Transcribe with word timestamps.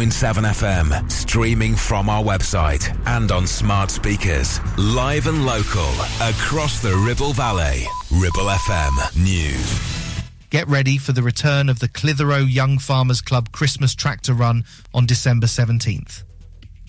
FM, 0.00 1.10
streaming 1.10 1.76
from 1.76 2.08
our 2.08 2.24
website 2.24 2.96
and 3.06 3.30
on 3.30 3.46
smart 3.46 3.90
speakers. 3.90 4.58
Live 4.78 5.26
and 5.26 5.44
local 5.44 5.90
across 6.22 6.80
the 6.80 6.96
Ribble 7.06 7.34
Valley. 7.34 7.84
Ribble 8.10 8.48
FM 8.48 9.22
News. 9.22 10.22
Get 10.48 10.66
ready 10.66 10.96
for 10.96 11.12
the 11.12 11.22
return 11.22 11.68
of 11.68 11.78
the 11.78 11.88
Clitheroe 11.88 12.38
Young 12.38 12.78
Farmers 12.78 13.20
Club 13.20 13.52
Christmas 13.52 13.94
Tractor 13.94 14.32
Run 14.32 14.64
on 14.94 15.04
December 15.04 15.46
17th. 15.46 16.22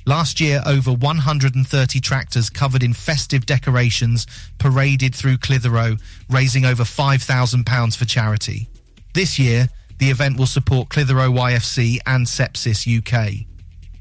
Last 0.05 0.39
year, 0.39 0.61
over 0.65 0.93
130 0.93 1.99
tractors 1.99 2.49
covered 2.49 2.83
in 2.83 2.93
festive 2.93 3.45
decorations 3.45 4.27
paraded 4.59 5.13
through 5.13 5.39
Clitheroe, 5.39 5.97
raising 6.29 6.63
over 6.63 6.83
£5,000 6.83 7.97
for 7.97 8.05
charity. 8.05 8.70
This 9.13 9.38
year, 9.38 9.67
the 10.00 10.10
event 10.10 10.38
will 10.38 10.46
support 10.46 10.89
Clitheroe 10.89 11.32
YFC 11.32 12.00
and 12.05 12.25
Sepsis 12.25 12.86
UK. 12.86 13.46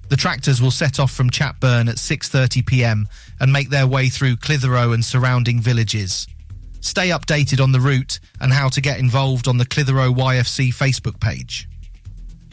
The 0.08 0.16
tractors 0.16 0.60
will 0.60 0.70
set 0.70 1.00
off 1.00 1.10
from 1.10 1.30
Chatburn 1.30 1.88
at 1.88 1.96
6:30 1.96 2.66
p.m. 2.66 3.08
and 3.40 3.52
make 3.52 3.70
their 3.70 3.86
way 3.86 4.08
through 4.08 4.36
Clitheroe 4.36 4.92
and 4.92 5.04
surrounding 5.04 5.60
villages. 5.60 6.26
Stay 6.80 7.08
updated 7.10 7.62
on 7.62 7.72
the 7.72 7.80
route 7.80 8.20
and 8.40 8.52
how 8.52 8.68
to 8.68 8.80
get 8.80 8.98
involved 8.98 9.48
on 9.48 9.56
the 9.56 9.64
Clitheroe 9.64 10.12
YFC 10.12 10.68
Facebook 10.74 11.20
page. 11.20 11.68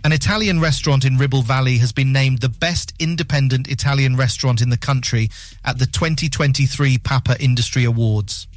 An 0.06 0.14
Italian 0.14 0.62
restaurant 0.62 1.04
in 1.04 1.18
Ribble 1.18 1.42
Valley 1.42 1.80
has 1.80 1.92
been 1.92 2.14
named 2.14 2.40
the 2.40 2.48
best 2.48 2.94
independent 3.00 3.68
Italian 3.68 4.16
restaurant 4.16 4.62
in 4.62 4.70
the 4.70 4.78
country 4.78 5.30
at 5.66 5.78
the 5.78 5.86
2023 5.86 7.00
Papa 7.00 7.36
Industry 7.44 7.84
Awards. 7.84 8.48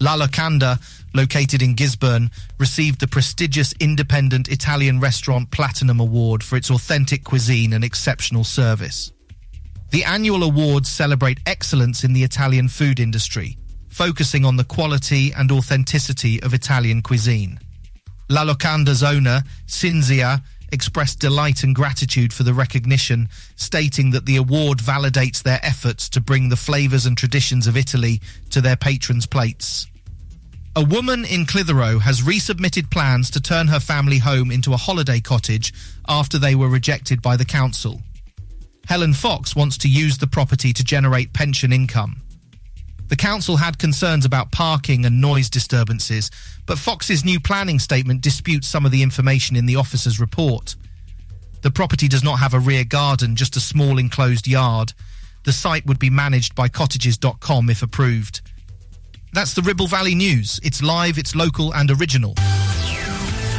La 0.00 0.16
Locanda, 0.16 0.78
located 1.14 1.62
in 1.62 1.76
Gisburn, 1.76 2.30
received 2.58 3.00
the 3.00 3.06
prestigious 3.06 3.72
Independent 3.80 4.48
Italian 4.48 5.00
Restaurant 5.00 5.50
Platinum 5.50 6.00
Award 6.00 6.42
for 6.42 6.56
its 6.56 6.70
authentic 6.70 7.24
cuisine 7.24 7.72
and 7.72 7.84
exceptional 7.84 8.44
service. 8.44 9.12
The 9.90 10.04
annual 10.04 10.42
awards 10.42 10.88
celebrate 10.88 11.38
excellence 11.46 12.02
in 12.02 12.12
the 12.12 12.24
Italian 12.24 12.68
food 12.68 12.98
industry, 12.98 13.56
focusing 13.88 14.44
on 14.44 14.56
the 14.56 14.64
quality 14.64 15.32
and 15.32 15.52
authenticity 15.52 16.42
of 16.42 16.52
Italian 16.52 17.00
cuisine. 17.00 17.60
La 18.28 18.42
Locanda's 18.42 19.04
owner, 19.04 19.42
Cinzia, 19.66 20.42
expressed 20.72 21.20
delight 21.20 21.62
and 21.62 21.74
gratitude 21.74 22.32
for 22.32 22.42
the 22.42 22.54
recognition, 22.54 23.28
stating 23.54 24.10
that 24.10 24.26
the 24.26 24.36
award 24.36 24.78
validates 24.78 25.42
their 25.42 25.60
efforts 25.62 26.08
to 26.08 26.20
bring 26.20 26.48
the 26.48 26.56
flavours 26.56 27.06
and 27.06 27.16
traditions 27.16 27.68
of 27.68 27.76
Italy 27.76 28.20
to 28.50 28.60
their 28.60 28.76
patrons' 28.76 29.26
plates. 29.26 29.86
A 30.76 30.84
woman 30.84 31.24
in 31.24 31.46
Clitheroe 31.46 32.00
has 32.00 32.22
resubmitted 32.22 32.90
plans 32.90 33.30
to 33.30 33.40
turn 33.40 33.68
her 33.68 33.78
family 33.78 34.18
home 34.18 34.50
into 34.50 34.72
a 34.72 34.76
holiday 34.76 35.20
cottage 35.20 35.72
after 36.08 36.36
they 36.36 36.56
were 36.56 36.68
rejected 36.68 37.22
by 37.22 37.36
the 37.36 37.44
council. 37.44 38.02
Helen 38.88 39.12
Fox 39.12 39.54
wants 39.54 39.78
to 39.78 39.88
use 39.88 40.18
the 40.18 40.26
property 40.26 40.72
to 40.72 40.82
generate 40.82 41.32
pension 41.32 41.72
income. 41.72 42.20
The 43.06 43.14
council 43.14 43.56
had 43.56 43.78
concerns 43.78 44.24
about 44.24 44.50
parking 44.50 45.06
and 45.06 45.20
noise 45.20 45.48
disturbances, 45.48 46.28
but 46.66 46.78
Fox's 46.78 47.24
new 47.24 47.38
planning 47.38 47.78
statement 47.78 48.20
disputes 48.20 48.66
some 48.66 48.84
of 48.84 48.90
the 48.90 49.02
information 49.04 49.54
in 49.54 49.66
the 49.66 49.76
officer's 49.76 50.18
report. 50.18 50.74
The 51.62 51.70
property 51.70 52.08
does 52.08 52.24
not 52.24 52.40
have 52.40 52.52
a 52.52 52.58
rear 52.58 52.82
garden, 52.82 53.36
just 53.36 53.54
a 53.54 53.60
small 53.60 53.96
enclosed 53.96 54.48
yard. 54.48 54.92
The 55.44 55.52
site 55.52 55.86
would 55.86 56.00
be 56.00 56.10
managed 56.10 56.56
by 56.56 56.68
cottages.com 56.68 57.70
if 57.70 57.80
approved. 57.80 58.40
That's 59.34 59.52
the 59.52 59.62
Ribble 59.62 59.88
Valley 59.88 60.14
News. 60.14 60.60
It's 60.62 60.80
live, 60.80 61.18
it's 61.18 61.34
local 61.34 61.74
and 61.74 61.90
original. 61.90 62.34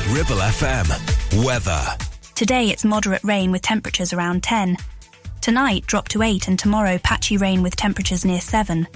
Ribble 0.07 0.39
FM. 0.39 1.43
Weather. 1.43 1.83
Today 2.33 2.69
it's 2.69 2.85
moderate 2.85 3.25
rain 3.25 3.51
with 3.51 3.61
temperatures 3.61 4.13
around 4.13 4.41
10. 4.41 4.77
Tonight 5.41 5.85
drop 5.85 6.07
to 6.09 6.21
8 6.21 6.47
and 6.47 6.57
tomorrow 6.57 6.97
patchy 6.99 7.35
rain 7.35 7.61
with 7.61 7.75
temperatures 7.75 8.23
near 8.23 8.39
7. 8.39 8.87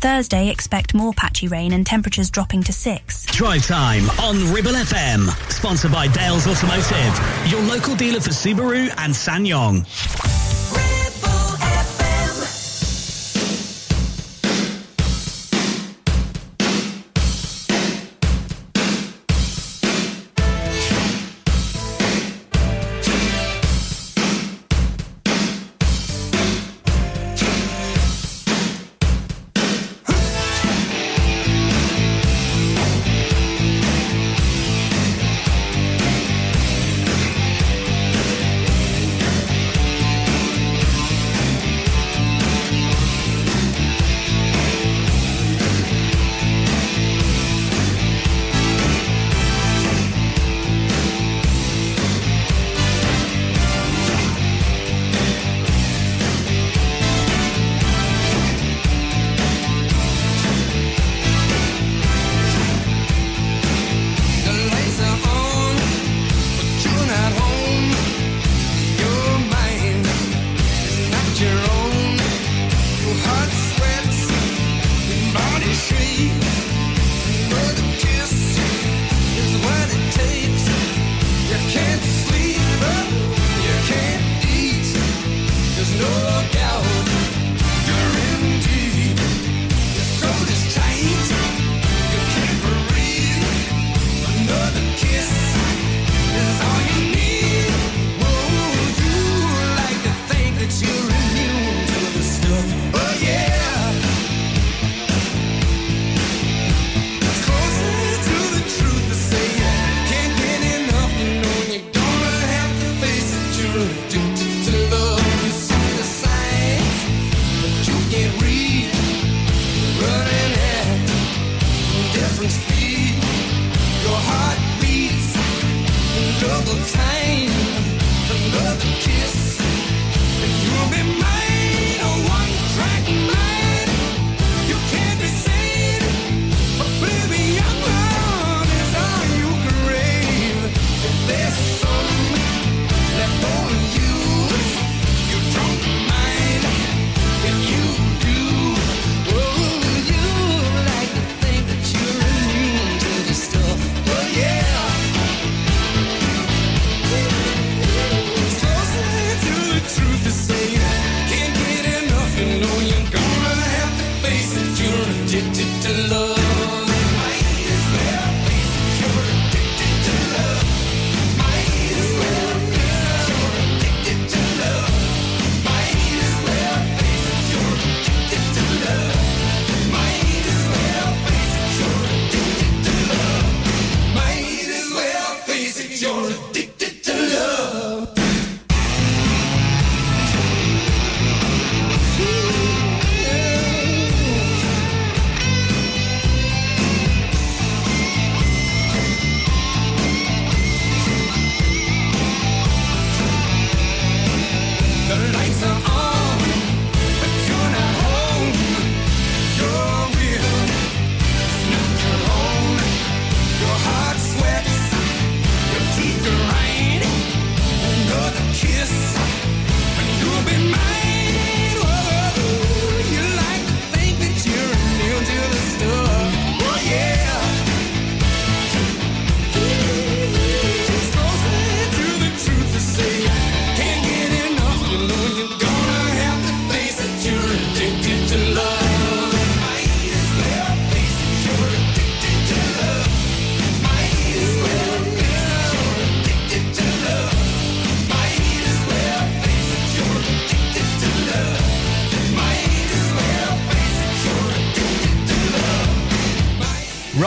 Thursday, 0.00 0.50
expect 0.50 0.92
more 0.92 1.14
patchy 1.14 1.48
rain 1.48 1.72
and 1.72 1.86
temperatures 1.86 2.28
dropping 2.28 2.64
to 2.64 2.72
6. 2.74 3.26
Drive 3.26 3.66
time 3.66 4.10
on 4.20 4.52
Ribble 4.52 4.72
FM. 4.72 5.26
Sponsored 5.50 5.92
by 5.92 6.06
Dales 6.08 6.46
Automotive, 6.46 7.50
your 7.50 7.62
local 7.62 7.96
dealer 7.96 8.20
for 8.20 8.30
Subaru 8.30 8.92
and 8.98 9.14
SsangYong. 9.14 10.49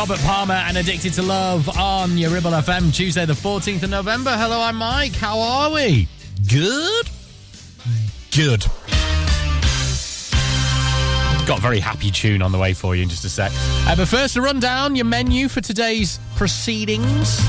Robert 0.04 0.20
Palmer 0.26 0.54
and 0.54 0.76
Addicted 0.76 1.14
to 1.14 1.22
Love 1.22 1.78
on 1.78 2.18
your 2.18 2.30
Ribble 2.30 2.52
FM 2.52 2.94
Tuesday, 2.94 3.26
the 3.26 3.32
14th 3.32 3.84
of 3.84 3.90
November. 3.90 4.36
Hello, 4.36 4.60
I'm 4.60 4.76
Mike. 4.76 5.16
How 5.16 5.40
are 5.40 5.72
we? 5.72 6.10
Good? 6.46 7.10
Good. 8.36 8.66
Got 11.48 11.60
a 11.60 11.62
very 11.62 11.80
happy 11.80 12.12
tune 12.12 12.42
on 12.42 12.52
the 12.52 12.58
way 12.58 12.74
for 12.74 12.98
you 12.98 13.04
in 13.04 13.08
just 13.08 13.24
a 13.24 13.30
sec. 13.30 13.54
Uh, 13.56 13.96
but 13.96 14.10
first, 14.10 14.36
a 14.36 14.42
rundown 14.42 14.98
your 14.98 15.06
menu 15.06 15.48
for 15.48 15.62
today's 15.62 16.20
proceedings. 16.36 17.40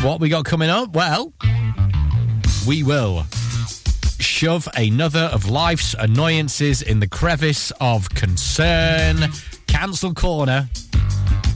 What 0.00 0.20
we 0.20 0.28
got 0.28 0.44
coming 0.44 0.70
up? 0.70 0.94
Well, 0.94 1.32
we 2.68 2.84
will 2.84 3.26
shove 4.20 4.68
another 4.76 5.28
of 5.32 5.50
life's 5.50 5.96
annoyances 5.98 6.82
in 6.82 7.00
the 7.00 7.08
crevice 7.08 7.72
of 7.80 8.08
concern. 8.10 9.32
Cancel 9.66 10.14
Corner 10.14 10.68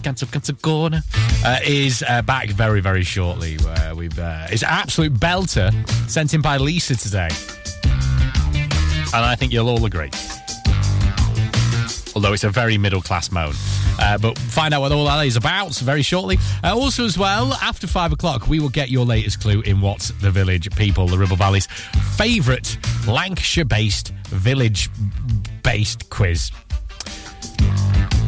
Cancel 0.08 0.56
Corner 0.56 1.02
uh, 1.44 1.58
is 1.66 2.02
uh, 2.08 2.22
back 2.22 2.49
very, 2.49 2.81
very 2.81 3.02
shortly. 3.02 3.58
Uh, 3.58 3.94
we've 3.94 4.19
uh, 4.19 4.46
It's 4.49 4.62
absolute 4.62 5.12
belter 5.12 5.70
sent 6.08 6.32
in 6.32 6.40
by 6.40 6.56
Lisa 6.56 6.96
today. 6.96 7.28
And 9.12 9.25
I 9.25 9.34
think 9.37 9.52
you'll 9.52 9.69
all 9.69 9.84
agree. 9.84 10.10
Although 12.14 12.32
it's 12.32 12.44
a 12.44 12.49
very 12.49 12.78
middle 12.78 13.02
class 13.02 13.31
moan. 13.31 13.52
Uh, 13.99 14.16
but 14.16 14.38
find 14.38 14.72
out 14.72 14.81
what 14.81 14.93
all 14.93 15.05
that 15.05 15.26
is 15.26 15.37
about 15.37 15.75
very 15.76 16.02
shortly. 16.02 16.38
Uh, 16.64 16.75
also, 16.75 17.04
as 17.04 17.19
well, 17.19 17.52
after 17.54 17.87
five 17.87 18.11
o'clock, 18.11 18.49
we 18.49 18.61
will 18.61 18.69
get 18.70 18.88
your 18.88 19.04
latest 19.04 19.40
clue 19.40 19.61
in 19.62 19.81
what 19.82 20.11
the 20.22 20.31
village 20.31 20.75
people, 20.75 21.06
the 21.06 21.19
Ribble 21.19 21.37
Valley's 21.37 21.66
favourite 22.16 22.78
Lancashire 23.06 23.66
based, 23.66 24.14
village 24.28 24.88
based 25.62 26.08
quiz. 26.08 26.50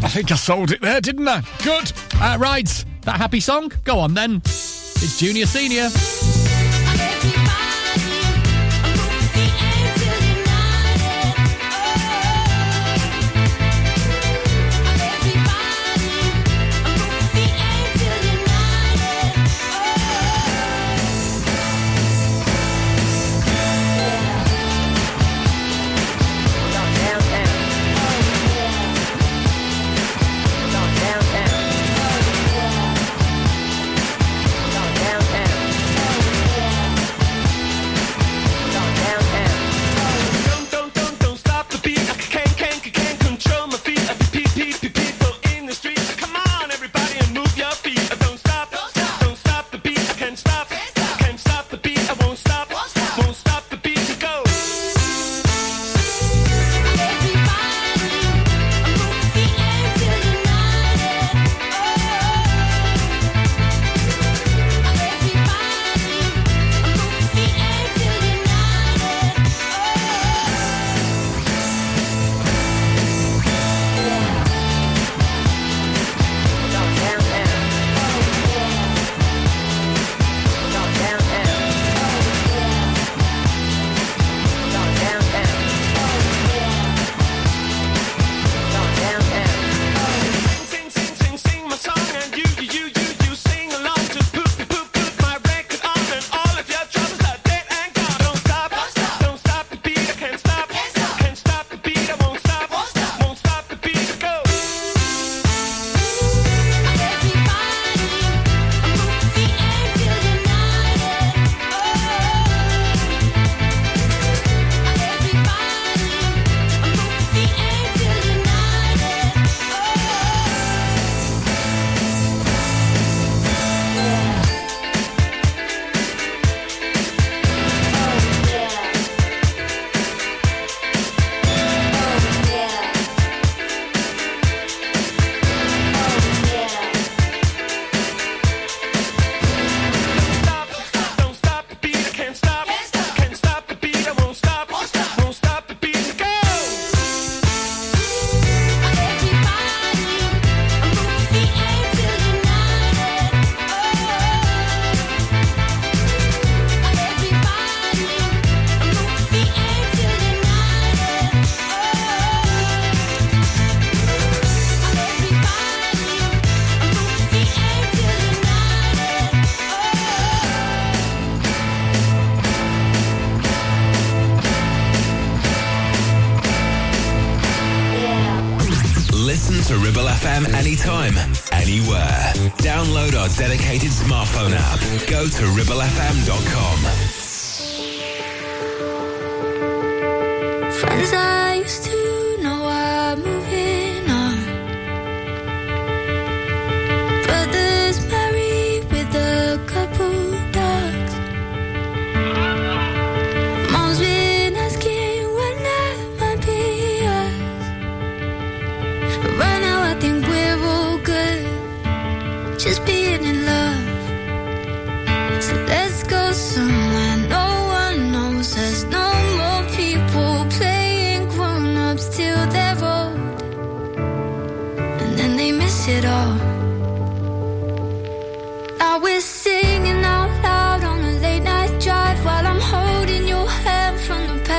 I 0.02 0.08
think 0.08 0.32
I 0.32 0.36
sold 0.36 0.70
it 0.70 0.80
there, 0.80 1.00
didn't 1.00 1.28
I? 1.28 1.42
Good. 1.62 1.92
Uh, 2.20 2.36
right. 2.38 2.84
That 3.02 3.16
happy 3.16 3.40
song? 3.40 3.70
Go 3.84 3.98
on 3.98 4.14
then. 4.14 4.36
It's 4.44 5.18
Junior 5.18 5.46
Senior. 5.46 5.88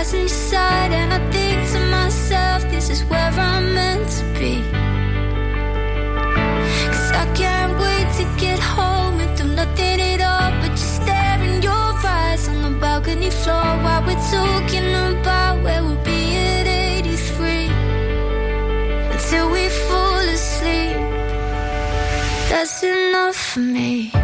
side, 0.03 0.91
and 0.91 1.13
I 1.13 1.19
think 1.31 1.69
to 1.73 1.79
myself, 1.91 2.63
this 2.71 2.89
is 2.89 3.05
where 3.05 3.29
I'm 3.29 3.73
meant 3.75 4.09
to 4.09 4.21
I 7.23 7.25
can't 7.35 7.77
wait 7.77 8.07
to 8.17 8.25
get 8.43 8.57
home 8.57 9.19
and 9.19 9.37
do 9.37 9.43
nothing 9.43 10.01
at 10.01 10.21
all, 10.21 10.51
but 10.61 10.71
just 10.71 11.03
stare 11.03 11.39
in 11.43 11.61
your 11.61 11.93
eyes 12.03 12.47
on 12.47 12.63
the 12.63 12.79
balcony 12.79 13.29
floor 13.29 13.69
while 13.83 14.01
we're 14.07 14.25
talking 14.31 14.89
about 15.13 15.61
where 15.63 15.83
we'll 15.83 16.03
be 16.03 16.35
at 16.35 16.65
83 16.65 17.67
until 19.13 19.51
we 19.51 19.69
fall 19.69 20.25
asleep. 20.37 20.97
That's 22.49 22.81
enough 22.81 23.35
for 23.35 23.59
me. 23.59 24.20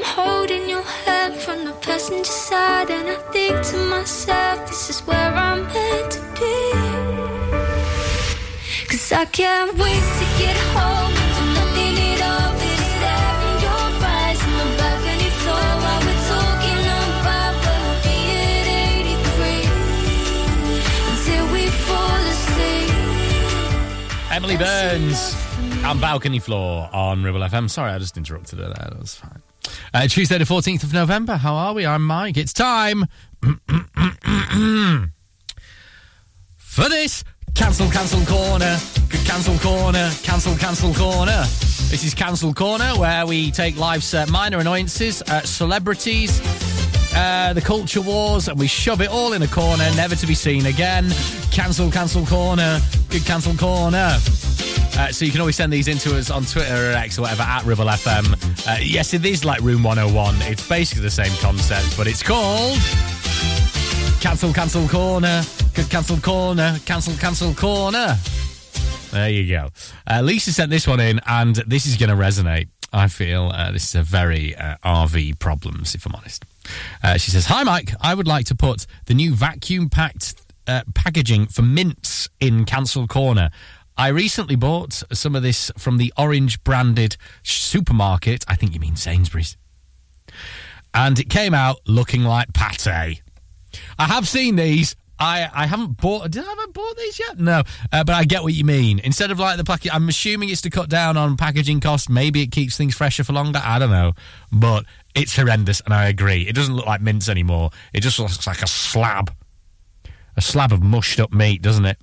I'm 0.00 0.06
holding 0.16 0.66
your 0.66 0.82
hand 0.82 1.34
from 1.34 1.66
the 1.66 1.72
passenger 1.72 2.24
side, 2.24 2.90
and 2.90 3.06
I 3.06 3.16
think 3.32 3.62
to 3.66 3.76
myself, 3.90 4.66
this 4.66 4.88
is 4.88 5.00
where 5.00 5.34
I'm 5.34 5.66
meant 5.66 6.12
to 6.12 6.20
be. 6.40 6.72
Cause 8.88 9.12
I 9.12 9.26
can't 9.26 9.74
wait 9.76 10.02
to 10.20 10.26
get 10.40 10.56
home 10.72 11.12
and 11.12 11.30
do 11.36 11.44
nothing 11.52 11.94
at 12.12 12.20
all 12.32 12.52
but 12.56 12.80
stare 12.92 13.36
in 13.44 13.56
your 13.60 13.88
eyes 14.16 14.40
on 14.40 14.54
the 14.56 14.68
balcony 14.80 15.30
floor 15.40 15.68
while 15.84 16.00
we're 16.06 16.24
talking 16.32 16.80
about 17.20 17.52
where 17.60 17.80
we'll 17.84 18.00
be 18.08 18.18
at 18.40 18.66
83 19.04 19.68
until 21.12 21.44
we 21.52 21.62
fall 21.84 22.20
asleep. 22.32 22.88
Emily 24.32 24.56
Burns 24.56 25.36
and 25.84 26.00
Balcony 26.00 26.38
Floor 26.38 26.88
on 26.90 27.22
Ribble 27.22 27.40
FM. 27.40 27.68
Sorry, 27.68 27.92
I 27.92 27.98
just 27.98 28.16
interrupted 28.16 28.60
her 28.60 28.64
there. 28.64 28.88
That 28.88 28.98
was 28.98 29.14
fine. 29.16 29.42
Uh, 29.92 30.06
Tuesday, 30.06 30.38
the 30.38 30.44
14th 30.44 30.84
of 30.84 30.92
November. 30.92 31.36
How 31.36 31.54
are 31.54 31.74
we? 31.74 31.84
I'm 31.84 32.06
Mike. 32.06 32.36
It's 32.36 32.52
time 32.52 33.06
for 36.56 36.88
this 36.88 37.24
cancel, 37.56 37.90
cancel 37.90 38.24
corner. 38.24 38.78
Cancel 39.24 39.58
corner. 39.58 40.08
Cancel, 40.22 40.54
cancel 40.56 40.94
corner. 40.94 41.42
This 41.90 42.04
is 42.04 42.14
Cancel 42.14 42.54
Corner, 42.54 42.92
where 43.00 43.26
we 43.26 43.50
take 43.50 43.76
life's 43.76 44.14
uh, 44.14 44.24
minor 44.30 44.58
annoyances, 44.58 45.22
uh, 45.22 45.40
celebrities, 45.40 46.40
uh, 47.16 47.52
the 47.52 47.60
culture 47.60 48.00
wars, 48.00 48.46
and 48.46 48.56
we 48.56 48.68
shove 48.68 49.00
it 49.00 49.10
all 49.10 49.32
in 49.32 49.42
a 49.42 49.48
corner, 49.48 49.90
never 49.96 50.14
to 50.14 50.26
be 50.28 50.34
seen 50.34 50.66
again. 50.66 51.10
Cancel, 51.50 51.90
cancel 51.90 52.24
corner. 52.26 52.78
Good 53.08 53.24
cancel 53.24 53.54
corner. 53.56 54.16
Uh, 54.98 55.12
so 55.12 55.24
you 55.24 55.30
can 55.30 55.40
always 55.40 55.56
send 55.56 55.72
these 55.72 55.88
in 55.88 55.98
to 55.98 56.16
us 56.16 56.30
on 56.30 56.44
Twitter 56.44 56.90
or 56.90 56.92
X 56.92 57.18
or 57.18 57.22
whatever 57.22 57.42
at 57.42 57.64
Ribble 57.64 57.86
FM. 57.86 58.66
Uh, 58.66 58.78
yes, 58.82 59.14
it 59.14 59.24
is 59.24 59.44
like 59.44 59.60
Room 59.60 59.82
101. 59.82 60.36
It's 60.42 60.66
basically 60.68 61.02
the 61.02 61.10
same 61.10 61.32
concept, 61.40 61.96
but 61.96 62.06
it's 62.06 62.22
called 62.22 62.78
Cancel 64.20 64.52
Cancel 64.52 64.86
Corner. 64.88 65.42
Cancel 65.88 66.18
Corner. 66.18 66.78
Cancel 66.84 67.14
Cancel 67.14 67.54
Corner. 67.54 68.16
There 69.12 69.30
you 69.30 69.48
go. 69.48 69.68
Uh, 70.06 70.20
Lisa 70.22 70.52
sent 70.52 70.70
this 70.70 70.86
one 70.86 71.00
in, 71.00 71.20
and 71.26 71.56
this 71.66 71.86
is 71.86 71.96
going 71.96 72.10
to 72.10 72.16
resonate. 72.16 72.68
I 72.92 73.08
feel 73.08 73.50
uh, 73.54 73.72
this 73.72 73.88
is 73.88 73.94
a 73.94 74.02
very 74.02 74.54
uh, 74.56 74.76
RV 74.84 75.38
problems, 75.38 75.94
if 75.94 76.06
I'm 76.06 76.14
honest. 76.14 76.44
Uh, 77.02 77.16
she 77.16 77.30
says, 77.30 77.46
"Hi, 77.46 77.62
Mike. 77.62 77.92
I 78.00 78.14
would 78.14 78.26
like 78.26 78.46
to 78.46 78.54
put 78.54 78.86
the 79.06 79.14
new 79.14 79.34
vacuum 79.34 79.88
packed 79.88 80.34
uh, 80.66 80.82
packaging 80.94 81.46
for 81.46 81.62
mince 81.62 82.28
in 82.38 82.64
Cancel 82.64 83.06
Corner. 83.06 83.50
I 84.00 84.08
recently 84.08 84.56
bought 84.56 85.02
some 85.12 85.36
of 85.36 85.42
this 85.42 85.70
from 85.76 85.98
the 85.98 86.10
orange 86.16 86.64
branded 86.64 87.18
supermarket. 87.42 88.46
I 88.48 88.54
think 88.54 88.72
you 88.72 88.80
mean 88.80 88.96
Sainsbury's, 88.96 89.58
and 90.94 91.18
it 91.18 91.28
came 91.28 91.52
out 91.52 91.80
looking 91.86 92.22
like 92.22 92.50
pate. 92.54 92.86
I 92.86 94.06
have 94.06 94.26
seen 94.26 94.56
these." 94.56 94.96
I, 95.22 95.50
I 95.52 95.66
haven't 95.66 95.98
bought. 95.98 96.30
Did 96.30 96.46
I 96.46 96.48
have 96.48 96.72
bought 96.72 96.96
these 96.96 97.18
yet? 97.18 97.38
No, 97.38 97.62
uh, 97.92 98.04
but 98.04 98.14
I 98.14 98.24
get 98.24 98.42
what 98.42 98.54
you 98.54 98.64
mean. 98.64 99.00
Instead 99.00 99.30
of 99.30 99.38
like 99.38 99.58
the 99.58 99.64
packet, 99.64 99.94
I'm 99.94 100.08
assuming 100.08 100.48
it's 100.48 100.62
to 100.62 100.70
cut 100.70 100.88
down 100.88 101.18
on 101.18 101.36
packaging 101.36 101.80
costs. 101.80 102.08
Maybe 102.08 102.40
it 102.40 102.50
keeps 102.52 102.78
things 102.78 102.94
fresher 102.94 103.22
for 103.22 103.34
longer. 103.34 103.60
I 103.62 103.78
don't 103.78 103.90
know, 103.90 104.14
but 104.50 104.86
it's 105.14 105.36
horrendous, 105.36 105.82
and 105.82 105.92
I 105.92 106.08
agree. 106.08 106.48
It 106.48 106.54
doesn't 106.54 106.74
look 106.74 106.86
like 106.86 107.02
mince 107.02 107.28
anymore. 107.28 107.68
It 107.92 108.00
just 108.00 108.18
looks 108.18 108.46
like 108.46 108.62
a 108.62 108.66
slab, 108.66 109.34
a 110.38 110.40
slab 110.40 110.72
of 110.72 110.82
mushed 110.82 111.20
up 111.20 111.34
meat, 111.34 111.60
doesn't 111.60 111.84
it? 111.84 111.98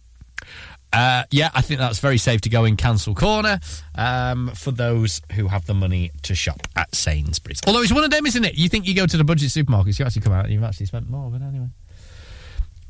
Uh, 0.93 1.23
yeah, 1.31 1.49
I 1.53 1.61
think 1.61 1.79
that's 1.79 1.99
very 1.99 2.17
safe 2.17 2.41
to 2.41 2.49
go 2.49 2.65
in 2.65 2.77
cancel 2.77 3.13
corner 3.13 3.59
um, 3.95 4.51
for 4.55 4.71
those 4.71 5.21
who 5.33 5.47
have 5.47 5.65
the 5.65 5.73
money 5.73 6.11
to 6.23 6.33
shop 6.33 6.65
at 6.75 6.95
Sainsbury's. 6.95 7.61
Although 7.67 7.81
it's 7.81 7.91
one 7.91 8.03
of 8.03 8.11
them, 8.11 8.25
isn't 8.25 8.43
it? 8.43 8.55
You 8.55 8.69
think 8.69 8.87
you 8.87 8.95
go 8.95 9.05
to 9.05 9.17
the 9.17 9.23
budget 9.23 9.49
supermarkets, 9.49 9.99
you 9.99 10.05
actually 10.05 10.21
come 10.21 10.33
out 10.33 10.45
and 10.45 10.53
you've 10.53 10.63
actually 10.63 10.85
spent 10.85 11.09
more. 11.09 11.29
But 11.29 11.41
anyway. 11.41 11.67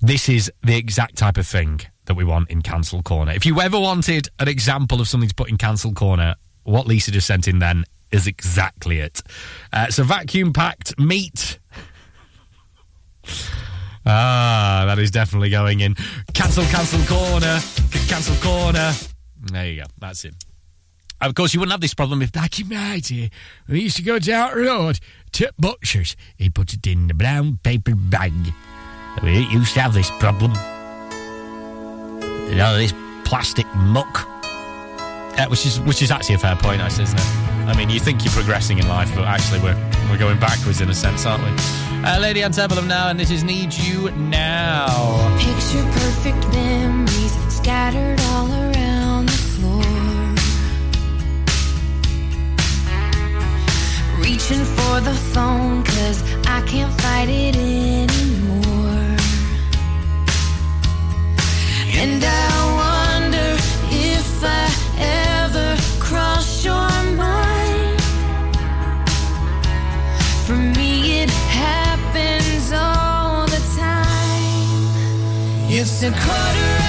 This 0.01 0.29
is 0.29 0.51
the 0.63 0.77
exact 0.77 1.15
type 1.15 1.37
of 1.37 1.47
thing 1.47 1.81
that 2.05 2.13
we 2.13 2.23
want 2.23 2.51
in 2.51 2.61
Cancel 2.61 3.01
Corner. 3.01 3.31
If 3.31 3.47
you 3.47 3.59
ever 3.61 3.79
wanted 3.79 4.29
an 4.39 4.47
example 4.47 5.01
of 5.01 5.07
something 5.07 5.27
to 5.27 5.35
put 5.35 5.49
in 5.49 5.57
Cancel 5.57 5.93
Corner, 5.93 6.35
what 6.63 6.85
Lisa 6.85 7.11
just 7.11 7.25
sent 7.25 7.47
in 7.47 7.59
then 7.59 7.83
is 8.11 8.27
exactly 8.27 8.99
it. 8.99 9.23
Uh, 9.73 9.89
so 9.89 10.03
vacuum 10.03 10.53
packed 10.53 10.97
meat. 10.99 11.57
Ah, 14.09 14.85
that 14.87 14.99
is 14.99 15.11
definitely 15.11 15.49
going 15.49 15.81
in. 15.81 15.95
Cancel, 16.33 16.63
cancel 16.65 17.03
corner. 17.05 17.59
Cancel 18.07 18.35
corner. 18.37 18.93
There 19.51 19.67
you 19.67 19.81
go. 19.81 19.87
That's 19.97 20.23
it. 20.23 20.33
Of 21.19 21.35
course, 21.35 21.53
you 21.53 21.59
wouldn't 21.59 21.73
have 21.73 21.81
this 21.81 21.93
problem 21.93 22.21
if, 22.21 22.33
like 22.35 22.57
your 22.59 22.67
mate 22.69 23.07
here, 23.07 23.29
we 23.67 23.81
used 23.81 23.97
to 23.97 24.03
go 24.03 24.17
down 24.17 24.55
the 24.55 24.63
road 24.63 24.99
to 25.33 25.51
butchers. 25.59 26.15
He 26.37 26.49
put 26.49 26.73
it 26.73 26.87
in 26.87 27.07
the 27.07 27.13
brown 27.13 27.59
paper 27.63 27.95
bag. 27.95 28.33
We 29.23 29.39
used 29.47 29.73
to 29.73 29.81
have 29.81 29.93
this 29.93 30.11
problem. 30.19 30.53
You 32.49 32.55
know, 32.55 32.77
this 32.77 32.93
plastic 33.25 33.65
muck. 33.75 34.25
Uh, 35.37 35.47
which 35.49 35.65
is 35.65 35.79
which 35.81 36.01
is 36.01 36.11
actually 36.11 36.35
a 36.35 36.39
fair 36.39 36.55
point, 36.55 36.81
isn't 36.81 37.05
it? 37.05 37.25
I 37.67 37.75
mean, 37.75 37.89
you 37.89 37.99
think 37.99 38.23
you're 38.23 38.33
progressing 38.33 38.79
in 38.79 38.87
life, 38.87 39.13
but 39.13 39.25
actually 39.25 39.59
we're 39.59 39.75
we're 40.09 40.17
going 40.17 40.39
backwards 40.39 40.81
in 40.81 40.89
a 40.89 40.95
sense, 40.95 41.25
aren't 41.25 41.43
we? 41.43 41.86
Uh, 42.03 42.19
Lady 42.21 42.43
Antebellum 42.43 42.87
now, 42.87 43.09
and 43.09 43.19
this 43.19 43.31
is 43.31 43.43
Need 43.43 43.73
You 43.73 44.11
Now. 44.11 44.87
Picture 45.39 45.83
perfect 45.91 46.47
memories 46.53 47.33
scattered 47.49 48.19
all 48.31 48.47
around 48.51 49.25
the 49.25 49.31
floor. 49.31 49.83
Reaching 54.19 54.63
for 54.63 55.01
the 55.01 55.13
phone, 55.33 55.83
cause 55.83 56.23
I 56.45 56.61
can't 56.67 56.93
fight 57.01 57.29
it 57.29 57.55
anymore. 57.55 59.17
And 61.99 62.23
I 62.23 62.49
wonder 62.83 63.57
if 63.89 64.43
I 64.43 64.69
ever 65.43 65.75
cross 65.99 66.63
your 66.63 67.06
It's 75.79 76.01
a 76.01 76.09
quarter 76.09 76.86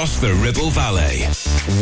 across 0.00 0.16
the 0.18 0.32
Ribble 0.32 0.70
Valley. 0.70 1.26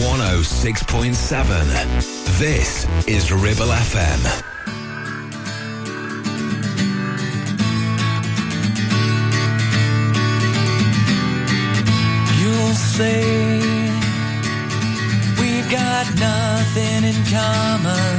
106.7. 0.02 2.40
This 2.40 2.85
is 3.07 3.31
Ribble 3.31 3.70
FM. 3.70 4.18
You'll 12.40 12.74
say 12.74 13.22
we've 15.38 15.70
got 15.70 16.12
nothing 16.18 17.04
in 17.04 17.14
common, 17.31 18.18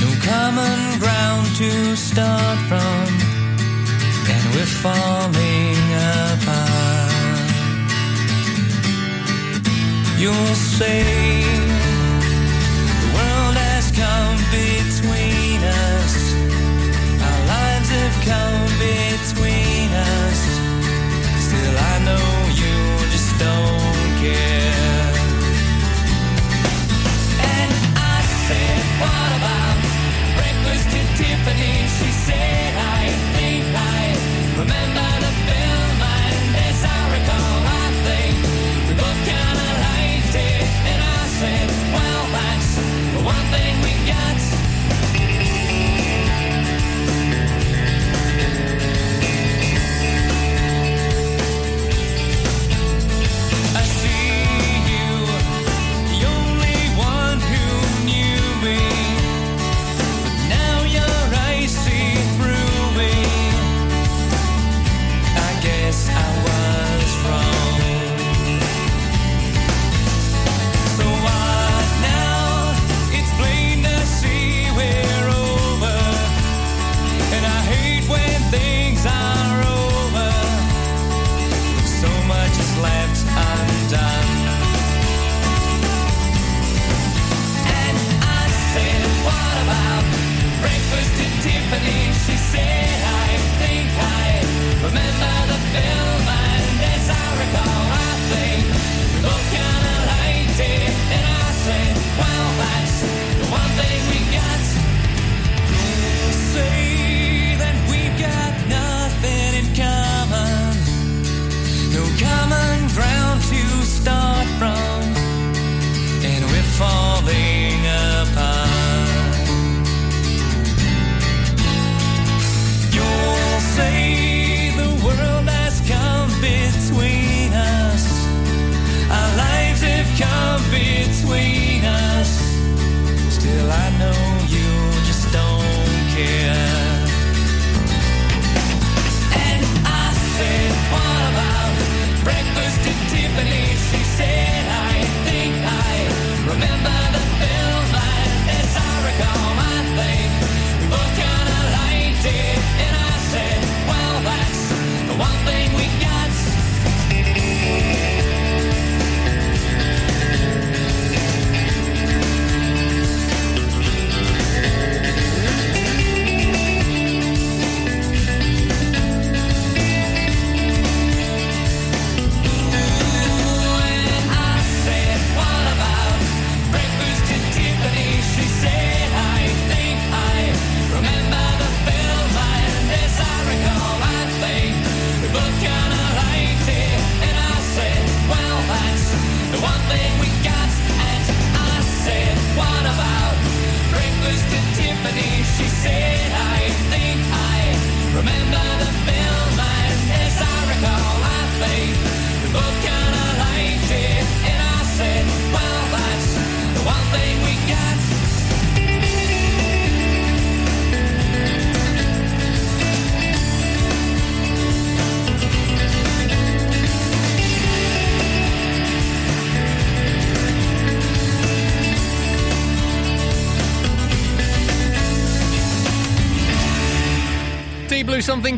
no 0.00 0.08
common 0.24 0.98
ground 0.98 1.46
to 1.56 1.94
start 1.94 2.58
from, 2.70 3.06
and 4.32 4.54
we're 4.54 4.64
falling 4.64 5.76
apart. 6.40 6.61
you'll 10.22 10.54
say. 10.54 11.61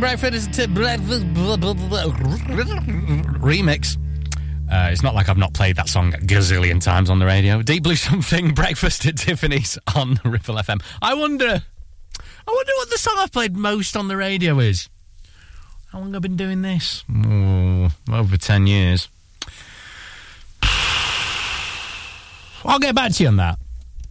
breakfast 0.05 0.53
to 0.53 0.69
breakfast 0.69 1.25
remix. 3.41 3.97
Uh, 4.71 4.91
it's 4.93 5.03
not 5.03 5.15
like 5.15 5.31
I've 5.31 5.39
not 5.39 5.55
played 5.55 5.77
that 5.77 5.89
song 5.89 6.13
a 6.13 6.19
gazillion 6.19 6.79
times 6.79 7.09
on 7.09 7.19
the 7.19 7.25
radio. 7.25 7.63
Deep 7.63 7.85
Blue 7.85 7.97
Something, 7.97 8.53
Breakfast 8.53 9.07
at 9.07 9.17
Tiffany's 9.17 9.79
on 9.97 10.21
Ribble 10.23 10.57
FM. 10.57 10.83
I 11.01 11.15
wonder, 11.15 11.47
I 11.47 12.53
wonder 12.53 12.73
what 12.77 12.91
the 12.91 12.99
song 12.99 13.15
I've 13.17 13.33
played 13.33 13.57
most 13.57 13.97
on 13.97 14.09
the 14.09 14.17
radio 14.19 14.59
is. 14.59 14.91
How 15.91 16.01
long 16.01 16.13
have 16.13 16.17
I 16.17 16.29
been 16.29 16.37
doing 16.37 16.61
this? 16.61 17.03
Oh, 17.11 17.89
over 18.13 18.37
10 18.37 18.67
years. 18.67 19.09
I'll 22.63 22.79
get 22.79 22.95
back 22.95 23.13
to 23.13 23.23
you 23.23 23.31
on 23.31 23.37
that. 23.37 23.59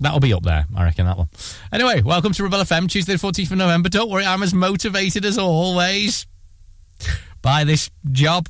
That'll 0.03 0.19
be 0.19 0.33
up 0.33 0.43
there, 0.43 0.65
I 0.75 0.83
reckon, 0.83 1.05
that 1.05 1.17
one. 1.17 1.29
Anyway, 1.71 2.01
welcome 2.01 2.33
to 2.33 2.43
Ribble 2.43 2.57
FM, 2.57 2.89
Tuesday, 2.89 3.13
14th 3.13 3.51
of 3.51 3.57
November. 3.57 3.87
Don't 3.87 4.09
worry, 4.09 4.25
I'm 4.25 4.43
as 4.43 4.53
motivated 4.53 5.23
as 5.23 5.37
always 5.37 6.27
by 7.41 7.63
this 7.63 7.89
job. 8.11 8.49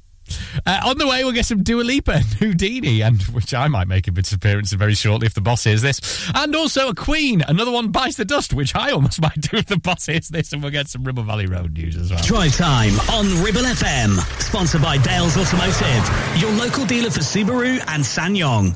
Uh, 0.65 0.81
on 0.85 0.97
the 0.97 1.05
way, 1.05 1.23
we'll 1.23 1.31
get 1.31 1.45
some 1.45 1.61
Dua 1.61 1.83
Lipa 1.83 2.13
and 2.13 2.25
Houdini, 2.39 3.01
and 3.03 3.21
which 3.23 3.53
I 3.53 3.67
might 3.67 3.87
make 3.87 4.07
a 4.07 4.11
bit 4.11 4.31
of 4.31 4.37
appearance 4.37 4.73
very 4.73 4.95
shortly 4.95 5.27
if 5.27 5.35
the 5.35 5.41
boss 5.41 5.63
hears 5.63 5.83
this. 5.83 6.27
And 6.33 6.55
also 6.55 6.89
a 6.89 6.95
Queen, 6.95 7.43
another 7.47 7.71
one 7.71 7.89
bites 7.91 8.15
the 8.17 8.25
dust, 8.25 8.51
which 8.51 8.75
I 8.75 8.89
almost 8.89 9.21
might 9.21 9.39
do 9.39 9.57
if 9.57 9.67
the 9.67 9.77
boss 9.77 10.07
hears 10.07 10.29
this. 10.29 10.53
And 10.53 10.63
we'll 10.63 10.71
get 10.71 10.87
some 10.87 11.03
Ribble 11.03 11.23
Valley 11.23 11.45
Road 11.45 11.73
news 11.73 11.95
as 11.97 12.09
well. 12.09 12.23
Drive 12.23 12.55
time 12.55 12.99
on 13.11 13.43
Ribble 13.43 13.61
FM, 13.61 14.17
sponsored 14.41 14.81
by 14.81 14.97
Dales 14.97 15.37
Automotive, 15.37 16.41
your 16.41 16.51
local 16.53 16.85
dealer 16.87 17.11
for 17.11 17.19
Subaru 17.19 17.79
and 17.89 18.03
SsangYong. 18.03 18.75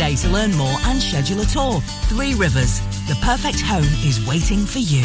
to 0.00 0.30
learn 0.30 0.56
more 0.56 0.78
and 0.86 0.98
schedule 0.98 1.42
a 1.42 1.44
tour. 1.44 1.78
Three 2.08 2.32
Rivers, 2.32 2.80
the 3.06 3.18
perfect 3.20 3.60
home 3.60 3.84
is 4.02 4.26
waiting 4.26 4.64
for 4.64 4.78
you. 4.78 5.04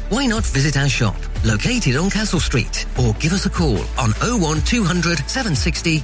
Why 0.11 0.25
not 0.25 0.43
visit 0.43 0.75
our 0.75 0.89
shop, 0.89 1.15
located 1.45 1.95
on 1.95 2.09
Castle 2.09 2.41
Street, 2.41 2.85
or 2.99 3.13
give 3.13 3.31
us 3.31 3.45
a 3.45 3.49
call 3.49 3.77
on 3.97 4.11
01200 4.19 5.19
760 5.19 5.99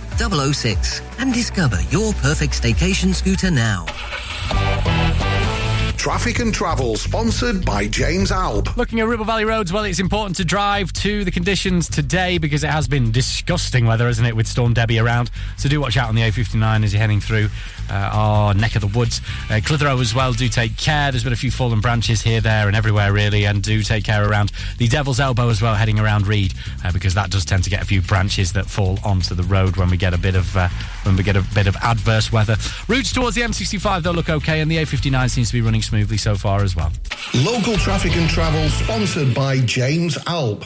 006 0.53 1.01
and 1.19 1.33
discover 1.33 1.77
your 1.89 2.13
perfect 2.13 2.53
staycation 2.53 3.13
scooter 3.13 3.51
now. 3.51 3.85
Traffic 5.97 6.39
and 6.39 6.53
Travel, 6.53 6.95
sponsored 6.95 7.65
by 7.65 7.85
James 7.85 8.31
Alb. 8.31 8.69
Looking 8.77 9.01
at 9.01 9.07
Ribble 9.07 9.25
Valley 9.25 9.43
roads, 9.43 9.73
well, 9.73 9.83
it's 9.83 9.99
important 9.99 10.37
to 10.37 10.45
drive 10.45 10.93
to 10.93 11.25
the 11.25 11.31
conditions 11.31 11.89
today 11.89 12.37
because 12.37 12.63
it 12.63 12.69
has 12.69 12.87
been 12.87 13.11
disgusting 13.11 13.85
weather, 13.85 14.07
isn't 14.07 14.25
it, 14.25 14.33
with 14.33 14.47
Storm 14.47 14.73
Debi 14.73 15.03
around. 15.03 15.29
So 15.57 15.67
do 15.67 15.81
watch 15.81 15.97
out 15.97 16.07
on 16.07 16.15
the 16.15 16.21
A59 16.21 16.85
as 16.85 16.93
you're 16.93 17.01
heading 17.01 17.19
through 17.19 17.49
uh, 17.89 18.09
our 18.13 18.53
neck 18.53 18.75
of 18.75 18.81
the 18.81 18.97
woods. 18.97 19.21
Uh, 19.49 19.59
Clitheroe 19.63 19.99
as 19.99 20.13
well, 20.13 20.33
do 20.33 20.47
take 20.47 20.77
care. 20.77 21.11
There's 21.11 21.23
been 21.23 21.33
a 21.33 21.37
few 21.37 21.51
fallen 21.51 21.81
branches 21.81 22.21
here, 22.21 22.41
there, 22.41 22.67
and 22.67 22.75
everywhere, 22.75 23.13
really, 23.13 23.45
and 23.45 23.61
do 23.61 23.81
take 23.83 24.03
care 24.03 24.27
around 24.27 24.51
the 24.77 24.87
Devil's 24.87 25.19
Elbow 25.19 25.49
as 25.49 25.61
well, 25.61 25.75
heading 25.75 25.99
around 25.99 26.27
Read, 26.27 26.53
uh, 26.83 26.91
because 26.91 27.13
that 27.13 27.31
does 27.31 27.45
tend 27.45 27.63
to 27.63 27.69
get 27.69 27.81
a 27.81 27.85
few 27.85 28.01
branches 28.01 28.53
that 28.53 28.65
fall 28.65 28.99
onto 29.03 29.35
the 29.35 29.43
road 29.43 29.77
when 29.77 29.89
we 29.89 29.97
get 29.97 30.13
a 30.13 30.17
bit 30.17 30.35
of 30.35 30.55
uh, 30.55 30.69
when 31.03 31.15
we 31.15 31.23
get 31.23 31.35
a 31.35 31.41
bit 31.53 31.67
of 31.67 31.75
adverse 31.77 32.31
weather. 32.31 32.55
Routes 32.87 33.11
towards 33.13 33.35
the 33.35 33.41
M65 33.41 34.03
they'll 34.03 34.13
look 34.13 34.29
okay, 34.29 34.61
and 34.61 34.69
the 34.69 34.77
A59 34.77 35.29
seems 35.29 35.47
to 35.49 35.53
be 35.53 35.61
running 35.61 35.81
smoothly 35.81 36.17
so 36.17 36.35
far 36.35 36.63
as 36.63 36.75
well. 36.75 36.91
Local 37.33 37.77
Traffic 37.77 38.15
and 38.15 38.29
Travel, 38.29 38.69
sponsored 38.69 39.33
by 39.33 39.59
James 39.59 40.17
Alb. 40.27 40.65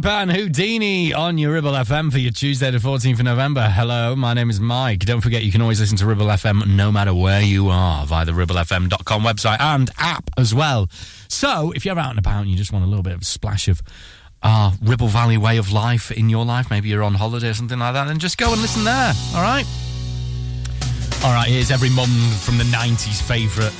Pan 0.00 0.28
Houdini 0.28 1.14
on 1.14 1.38
your 1.38 1.52
Ribble 1.52 1.72
FM 1.72 2.10
for 2.10 2.18
your 2.18 2.32
Tuesday, 2.32 2.70
the 2.70 2.78
14th 2.78 3.20
of 3.20 3.24
November. 3.24 3.68
Hello, 3.68 4.16
my 4.16 4.34
name 4.34 4.50
is 4.50 4.60
Mike. 4.60 5.00
Don't 5.00 5.20
forget, 5.20 5.44
you 5.44 5.52
can 5.52 5.62
always 5.62 5.80
listen 5.80 5.96
to 5.98 6.06
Ribble 6.06 6.26
FM 6.26 6.66
no 6.66 6.90
matter 6.90 7.14
where 7.14 7.40
you 7.40 7.68
are 7.68 8.04
via 8.04 8.24
the 8.24 8.32
ribblefm.com 8.32 9.22
website 9.22 9.60
and 9.60 9.90
app 9.98 10.28
as 10.36 10.54
well. 10.54 10.88
So, 11.28 11.72
if 11.72 11.84
you're 11.84 11.98
out 11.98 12.10
and 12.10 12.18
about 12.18 12.42
and 12.42 12.50
you 12.50 12.56
just 12.56 12.72
want 12.72 12.84
a 12.84 12.88
little 12.88 13.02
bit 13.02 13.14
of 13.14 13.22
a 13.22 13.24
splash 13.24 13.68
of 13.68 13.80
our 14.42 14.72
uh, 14.72 14.76
Ribble 14.82 15.08
Valley 15.08 15.38
way 15.38 15.56
of 15.56 15.72
life 15.72 16.10
in 16.10 16.28
your 16.28 16.44
life, 16.44 16.70
maybe 16.70 16.88
you're 16.88 17.04
on 17.04 17.14
holiday 17.14 17.50
or 17.50 17.54
something 17.54 17.78
like 17.78 17.94
that, 17.94 18.06
then 18.06 18.18
just 18.18 18.38
go 18.38 18.52
and 18.52 18.60
listen 18.60 18.84
there, 18.84 19.12
all 19.34 19.42
right? 19.42 19.66
All 21.24 21.32
right, 21.32 21.48
here's 21.48 21.70
every 21.70 21.90
mum 21.90 22.10
from 22.40 22.58
the 22.58 22.64
90s 22.64 23.22
favourite 23.22 23.74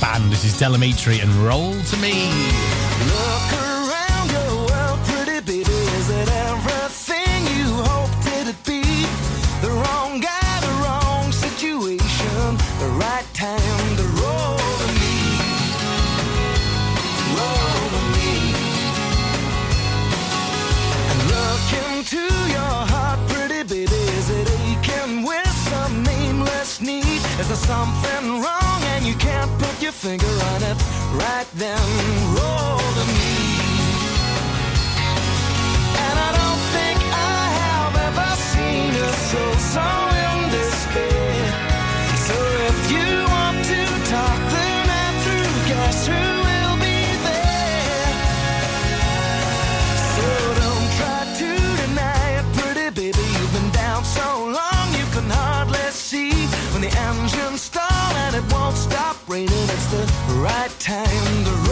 band. 0.00 0.30
This 0.30 0.44
is 0.44 0.58
Del 0.58 0.74
Amitri 0.74 1.22
and 1.22 1.30
Roll 1.34 1.72
to 1.72 1.96
Me. 1.96 3.71
there's 27.52 27.66
something 27.66 28.40
wrong 28.40 28.80
and 28.94 29.04
you 29.04 29.14
can't 29.16 29.50
put 29.58 29.82
your 29.82 29.92
finger 29.92 30.32
on 30.52 30.62
it. 30.62 30.76
Right 31.12 31.46
then 31.54 31.78
roll 32.36 32.78
to 32.98 33.04
me 33.18 33.34
and 36.04 36.16
i 36.26 36.30
don't 36.38 36.62
think 36.74 36.98
i 37.12 37.42
have 37.62 37.94
ever 38.08 38.30
seen 38.52 38.90
a 38.94 39.12
soul 39.28 39.52
so 39.52 39.58
sorry 39.74 40.21
right 60.42 60.74
time, 60.80 61.44
the 61.44 61.52
right 61.68 61.71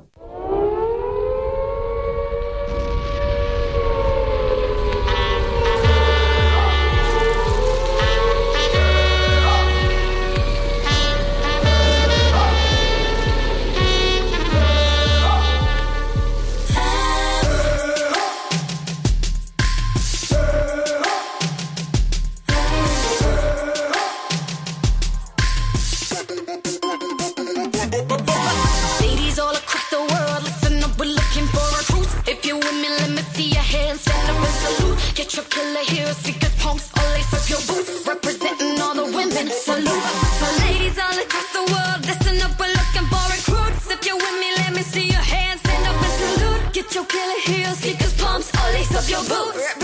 Trip 35.31 35.49
killer 35.49 35.85
heels, 35.87 36.17
sneakers, 36.17 36.53
pumps, 36.61 36.91
all 36.97 37.07
lace 37.13 37.33
up 37.33 37.47
your 37.47 37.63
boots. 37.63 38.05
Representing 38.05 38.81
all 38.81 38.93
the 38.93 39.05
women, 39.05 39.47
salute. 39.47 40.03
So 40.39 40.47
ladies 40.59 40.99
all 40.99 41.17
across 41.23 41.49
the 41.53 41.63
world, 41.71 42.01
listen 42.03 42.41
up, 42.43 42.59
we're 42.59 42.67
looking 42.67 43.07
for 43.07 43.23
recruits. 43.31 43.89
If 43.89 44.05
you're 44.05 44.17
with 44.17 44.37
me, 44.41 44.51
let 44.57 44.73
me 44.75 44.81
see 44.81 45.07
your 45.07 45.23
hands, 45.23 45.61
stand 45.61 45.87
up 45.87 45.95
and 46.03 46.13
salute. 46.19 46.73
Get 46.73 46.93
your 46.93 47.05
killer 47.05 47.39
heels, 47.45 47.77
sneakers, 47.77 48.13
pumps, 48.19 48.51
all 48.59 48.73
lace 48.73 48.93
up 48.93 49.07
your 49.07 49.23
boots. 49.23 49.80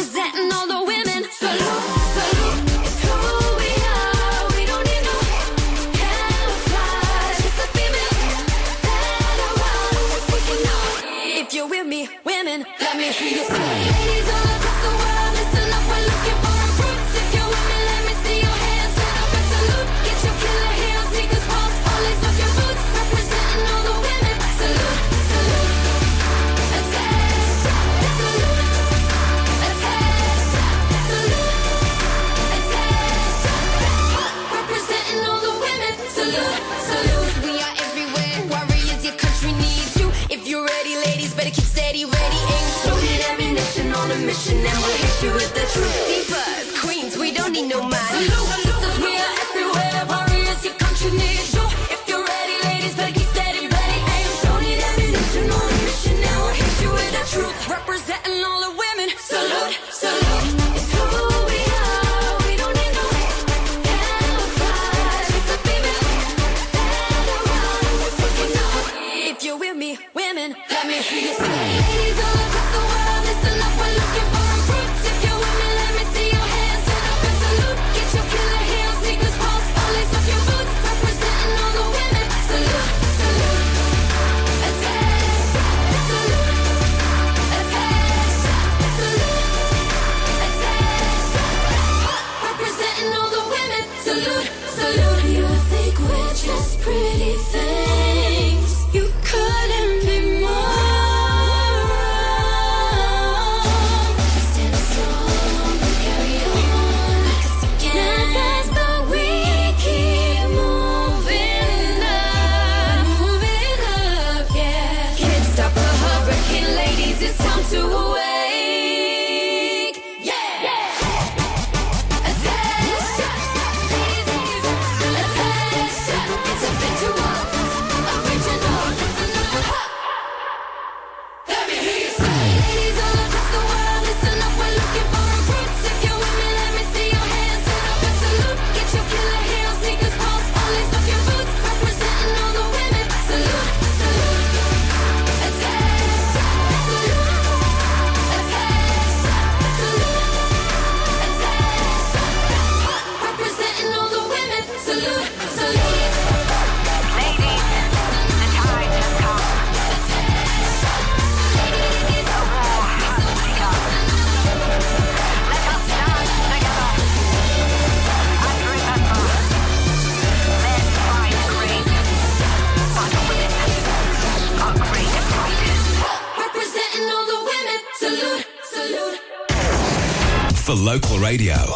Radio, 181.37 181.66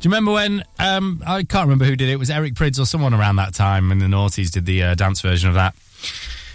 Do 0.00 0.08
you 0.08 0.14
remember 0.14 0.32
when 0.32 0.64
um, 0.78 1.22
I 1.26 1.42
can't 1.42 1.66
remember 1.66 1.84
who 1.84 1.94
did 1.94 2.08
it? 2.08 2.12
It 2.12 2.18
was 2.18 2.30
Eric 2.30 2.54
Prydz 2.54 2.80
or 2.80 2.86
someone 2.86 3.12
around 3.12 3.36
that 3.36 3.52
time 3.52 3.92
in 3.92 3.98
the 3.98 4.06
noughties 4.06 4.50
did 4.50 4.64
the 4.64 4.82
uh, 4.82 4.94
dance 4.94 5.20
version 5.20 5.50
of 5.50 5.56
that. 5.56 5.74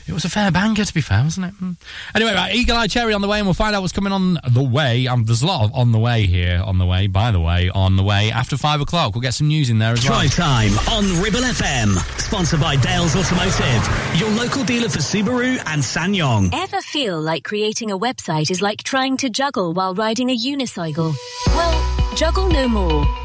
It 0.07 0.13
was 0.13 0.25
a 0.25 0.29
fair 0.29 0.49
banger, 0.51 0.83
to 0.83 0.93
be 0.93 1.01
fair, 1.01 1.21
wasn't 1.23 1.47
it? 1.47 1.53
Mm. 1.55 1.75
Anyway, 2.15 2.33
right, 2.33 2.55
Eagle 2.55 2.75
Eye 2.75 2.87
Cherry 2.87 3.13
on 3.13 3.21
the 3.21 3.27
way, 3.27 3.37
and 3.37 3.45
we'll 3.47 3.53
find 3.53 3.75
out 3.75 3.81
what's 3.81 3.93
coming 3.93 4.13
on 4.13 4.39
the 4.51 4.63
way. 4.63 5.05
Um, 5.05 5.25
there's 5.25 5.43
a 5.43 5.47
lot 5.47 5.63
of 5.63 5.73
on 5.75 5.91
the 5.91 5.99
way 5.99 6.25
here, 6.25 6.59
on 6.63 6.79
the 6.79 6.85
way, 6.87 7.05
by 7.05 7.31
the 7.31 7.39
way, 7.39 7.69
on 7.69 7.97
the 7.97 8.03
way. 8.03 8.31
After 8.31 8.57
five 8.57 8.81
o'clock, 8.81 9.13
we'll 9.13 9.21
get 9.21 9.35
some 9.35 9.47
news 9.47 9.69
in 9.69 9.77
there 9.77 9.93
as 9.93 10.07
well. 10.07 10.19
Drive 10.19 10.35
time 10.35 10.71
on 10.89 11.21
Ribble 11.21 11.39
FM. 11.39 12.19
Sponsored 12.19 12.59
by 12.59 12.75
Dales 12.75 13.15
Automotive, 13.15 14.19
your 14.19 14.29
local 14.31 14.63
dealer 14.63 14.89
for 14.89 14.99
Subaru 14.99 15.57
and 15.67 15.83
SsangYong. 15.83 16.49
Ever 16.53 16.81
feel 16.81 17.21
like 17.21 17.43
creating 17.43 17.91
a 17.91 17.97
website 17.97 18.49
is 18.49 18.61
like 18.61 18.81
trying 18.83 19.17
to 19.17 19.29
juggle 19.29 19.73
while 19.73 19.93
riding 19.93 20.29
a 20.29 20.37
unicycle? 20.37 21.15
Well, 21.47 22.15
juggle 22.15 22.47
no 22.49 22.67
more. 22.67 23.24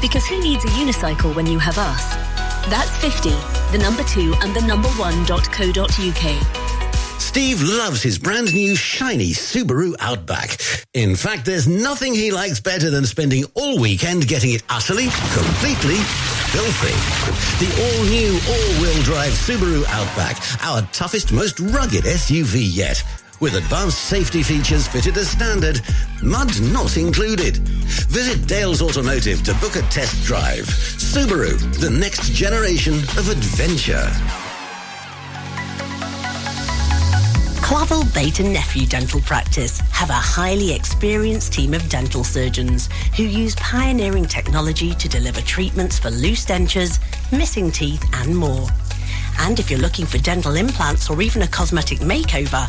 because 0.00 0.26
who 0.26 0.40
needs 0.40 0.64
a 0.64 0.68
unicycle 0.68 1.34
when 1.34 1.46
you 1.46 1.58
have 1.58 1.78
us? 1.78 2.14
That's 2.68 2.96
50, 2.98 3.30
the 3.72 3.78
number 3.78 4.02
2 4.04 4.34
and 4.42 4.54
the 4.54 4.62
number 4.62 4.88
1.co.uk. 4.88 6.68
Steve 7.20 7.60
loves 7.62 8.02
his 8.02 8.18
brand 8.18 8.54
new 8.54 8.74
shiny 8.74 9.32
Subaru 9.32 9.94
Outback. 10.00 10.60
In 10.94 11.14
fact, 11.14 11.44
there's 11.44 11.68
nothing 11.68 12.14
he 12.14 12.30
likes 12.30 12.60
better 12.60 12.90
than 12.90 13.04
spending 13.06 13.44
all 13.54 13.78
weekend 13.78 14.26
getting 14.26 14.52
it 14.52 14.62
utterly, 14.70 15.08
completely 15.34 15.96
filthy. 16.50 16.94
The 17.62 17.70
all-new 17.84 18.32
all-wheel 18.32 19.02
drive 19.02 19.32
Subaru 19.32 19.84
Outback, 19.88 20.38
our 20.62 20.82
toughest, 20.92 21.32
most 21.32 21.60
rugged 21.60 22.04
SUV 22.04 22.60
yet. 22.62 23.02
With 23.40 23.54
advanced 23.54 23.98
safety 23.98 24.42
features 24.42 24.88
fitted 24.88 25.16
as 25.16 25.30
standard, 25.30 25.80
mud 26.24 26.60
not 26.72 26.96
included. 26.96 27.58
Visit 28.08 28.48
Dales 28.48 28.82
Automotive 28.82 29.44
to 29.44 29.54
book 29.54 29.76
a 29.76 29.82
test 29.82 30.24
drive. 30.24 30.64
Subaru, 30.64 31.56
the 31.78 31.88
next 31.88 32.32
generation 32.32 32.94
of 32.94 33.30
adventure. 33.30 34.10
Clavel 37.62 38.02
Bait 38.12 38.40
and 38.40 38.52
Nephew 38.52 38.86
Dental 38.86 39.20
Practice 39.20 39.78
have 39.92 40.10
a 40.10 40.14
highly 40.14 40.72
experienced 40.72 41.52
team 41.52 41.74
of 41.74 41.88
dental 41.88 42.24
surgeons 42.24 42.88
who 43.16 43.22
use 43.22 43.54
pioneering 43.56 44.24
technology 44.24 44.94
to 44.94 45.08
deliver 45.08 45.42
treatments 45.42 45.96
for 45.96 46.10
loose 46.10 46.44
dentures, 46.44 46.98
missing 47.30 47.70
teeth, 47.70 48.04
and 48.14 48.36
more. 48.36 48.66
And 49.40 49.60
if 49.60 49.70
you're 49.70 49.78
looking 49.78 50.06
for 50.06 50.18
dental 50.18 50.56
implants 50.56 51.08
or 51.08 51.22
even 51.22 51.42
a 51.42 51.46
cosmetic 51.46 51.98
makeover, 51.98 52.68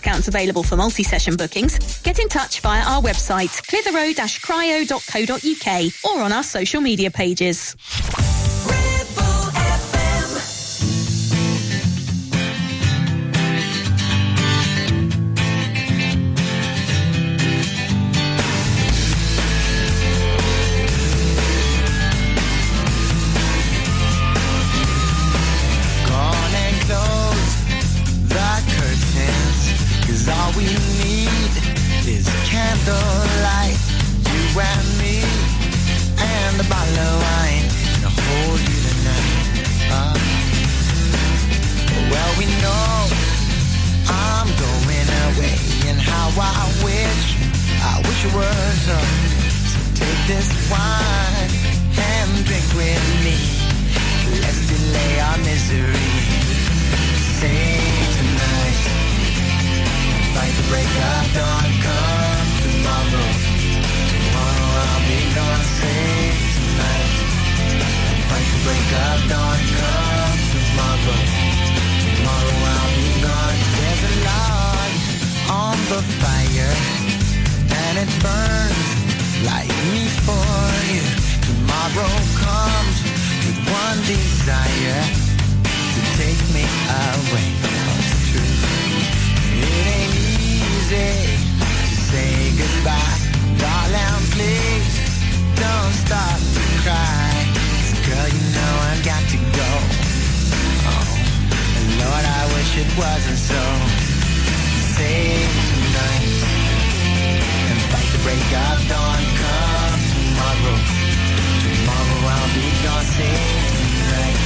discounts 0.00 0.28
available 0.28 0.62
for 0.62 0.76
multi-session 0.76 1.36
bookings. 1.36 2.00
Get 2.02 2.18
in 2.18 2.28
touch 2.28 2.60
via 2.60 2.82
our 2.82 3.02
website, 3.02 3.50
clitheroe-cryo.co.uk 3.68 5.92
or 6.04 6.22
on 6.22 6.32
our 6.32 6.42
social 6.42 6.80
media 6.80 7.10
pages. 7.10 7.76
So 48.20 48.28
take 49.96 50.20
this 50.28 50.52
wine 50.70 51.50
and 51.96 52.44
drink 52.44 52.68
with 52.76 53.24
me. 53.24 53.32
Let's 54.44 54.60
delay 54.68 55.20
our 55.20 55.38
misery. 55.38 56.12
Sing 57.40 57.80
tonight. 58.20 58.80
Fight 60.36 60.52
the 60.52 60.64
break 60.68 60.92
of 61.00 61.32
dawn. 61.32 61.70
Come 61.80 62.48
tomorrow. 62.60 63.28
Tomorrow 64.12 64.68
I'll 64.84 65.00
be 65.08 65.20
gone. 65.32 65.64
Sing 65.80 66.36
tonight. 66.60 67.12
Fight 68.28 68.48
the 68.52 68.60
break 68.68 68.88
of 69.00 69.18
dawn. 69.32 69.60
Come 69.80 70.40
tomorrow. 70.52 71.20
Tomorrow 72.04 72.56
I'll 72.68 72.92
be 73.00 73.08
gone. 73.24 73.58
There's 73.80 74.02
a 74.04 74.12
log 74.28 74.92
on 75.50 75.76
the 75.88 76.00
fire, 76.20 76.39
burns 78.22 78.88
like 79.44 79.72
me 79.92 80.04
for 80.26 80.52
you. 80.92 81.04
Tomorrow 81.48 82.12
comes 82.44 82.96
with 83.44 83.58
one 83.68 83.98
desire 84.04 85.02
to 85.94 86.00
take 86.20 86.42
me 86.56 86.64
away. 87.08 87.48
It's 87.98 88.20
true. 88.30 88.54
It 89.64 89.84
ain't 89.96 90.16
easy 90.38 91.12
to 91.60 91.96
say 92.10 92.32
goodbye. 92.60 93.18
Darling, 93.60 94.24
please 94.36 94.88
don't 95.56 95.94
stop 96.04 96.38
to 96.56 96.62
cry. 96.84 97.32
girl, 98.06 98.28
you 98.36 98.42
know 98.56 98.72
I've 98.88 99.04
got 99.04 99.22
to 99.32 99.38
go. 99.60 99.70
Oh, 100.88 101.08
Lord, 102.00 102.24
I 102.38 102.42
wish 102.54 102.70
it 102.84 102.90
wasn't 102.96 103.40
so. 103.50 103.62
Save 104.96 105.52
tonight 105.70 106.39
the 106.39 106.39
break 108.30 108.52
of 108.52 108.78
dawn. 108.88 109.22
Come 109.40 110.02
tomorrow. 110.14 110.76
Tomorrow 111.64 112.20
I'll 112.34 112.50
be 112.54 112.66
gone. 112.84 113.06
Save 113.16 113.72
tonight 113.80 114.40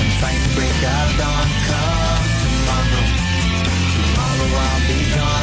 and 0.00 0.10
fight 0.20 0.40
the 0.44 0.50
break 0.56 0.82
of 0.96 1.08
dawn. 1.20 1.48
Come 1.68 2.28
tomorrow. 2.44 3.04
Tomorrow 3.94 4.48
I'll 4.66 4.86
be 4.86 5.00
gone. 5.16 5.37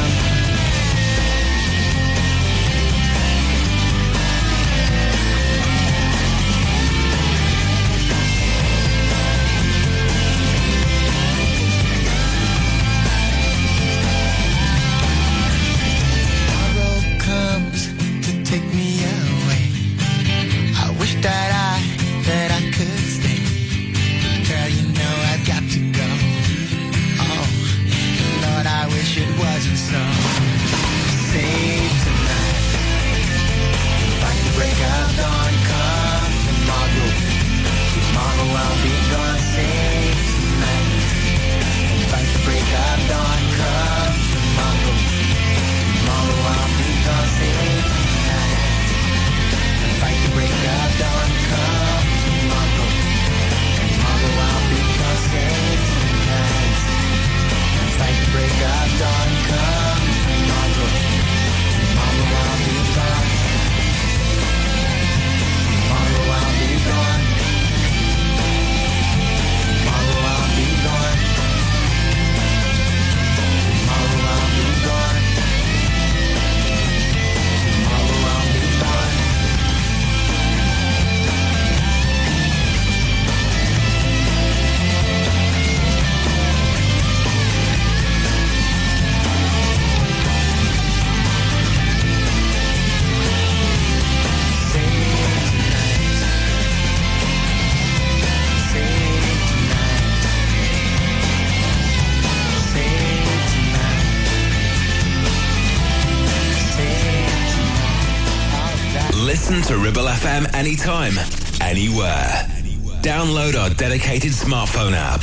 Dedicated 113.96 114.34
smartphone 114.34 114.92
app. 114.94 115.22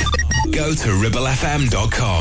Go 0.49 0.73
to 0.73 0.89
ribblefm.com. 0.89 2.12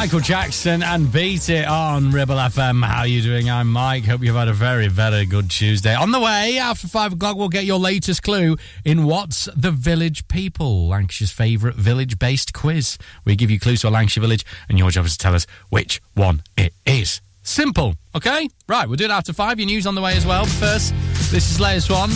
Michael 0.00 0.20
Jackson 0.20 0.82
and 0.82 1.12
Beat 1.12 1.50
It 1.50 1.68
on 1.68 2.10
Ribble 2.10 2.36
FM. 2.36 2.82
How 2.82 3.00
are 3.00 3.06
you 3.06 3.20
doing? 3.20 3.50
I'm 3.50 3.70
Mike. 3.70 4.06
Hope 4.06 4.22
you've 4.22 4.34
had 4.34 4.48
a 4.48 4.54
very, 4.54 4.88
very 4.88 5.26
good 5.26 5.50
Tuesday. 5.50 5.94
On 5.94 6.10
the 6.10 6.18
way, 6.18 6.56
after 6.56 6.88
five 6.88 7.12
o'clock, 7.12 7.36
we'll 7.36 7.50
get 7.50 7.66
your 7.66 7.78
latest 7.78 8.22
clue 8.22 8.56
in 8.82 9.04
What's 9.04 9.46
the 9.54 9.70
Village 9.70 10.26
People, 10.26 10.88
Lancashire's 10.88 11.32
favourite 11.32 11.76
village 11.76 12.18
based 12.18 12.54
quiz. 12.54 12.96
We 13.26 13.36
give 13.36 13.50
you 13.50 13.60
clues 13.60 13.82
to 13.82 13.88
a 13.88 13.90
Lancashire 13.90 14.22
village, 14.22 14.46
and 14.70 14.78
your 14.78 14.90
job 14.90 15.04
is 15.04 15.12
to 15.12 15.18
tell 15.18 15.34
us 15.34 15.46
which 15.68 16.00
one 16.14 16.44
it 16.56 16.72
is. 16.86 17.20
Simple, 17.42 17.94
okay? 18.14 18.48
Right, 18.66 18.88
we'll 18.88 18.96
do 18.96 19.04
it 19.04 19.10
after 19.10 19.34
five. 19.34 19.58
Your 19.58 19.66
news 19.66 19.86
on 19.86 19.94
the 19.94 20.00
way 20.00 20.16
as 20.16 20.24
well. 20.24 20.46
First, 20.46 20.94
this 21.30 21.50
is 21.50 21.60
latest 21.60 21.90
one 21.90 22.08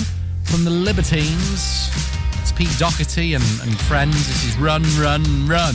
from 0.45 0.65
the 0.65 0.71
Libertines. 0.71 1.91
It's 2.41 2.51
Pete 2.53 2.79
Doherty 2.79 3.35
and, 3.35 3.45
and 3.61 3.79
friends. 3.79 4.27
This 4.27 4.47
is 4.47 4.57
Run, 4.57 4.85
Run, 4.99 5.47
Run. 5.47 5.75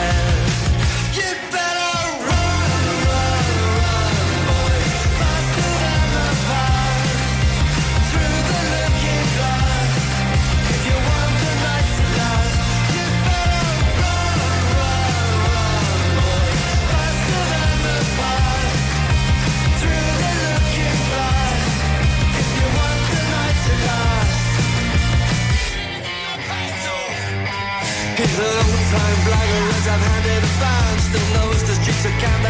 Old-time 28.41 29.19
blagger 29.27 29.61
handed 30.01 30.41
a 30.41 30.51
fan 30.57 30.93
Still 31.05 31.27
knows 31.37 31.61
of 31.61 31.77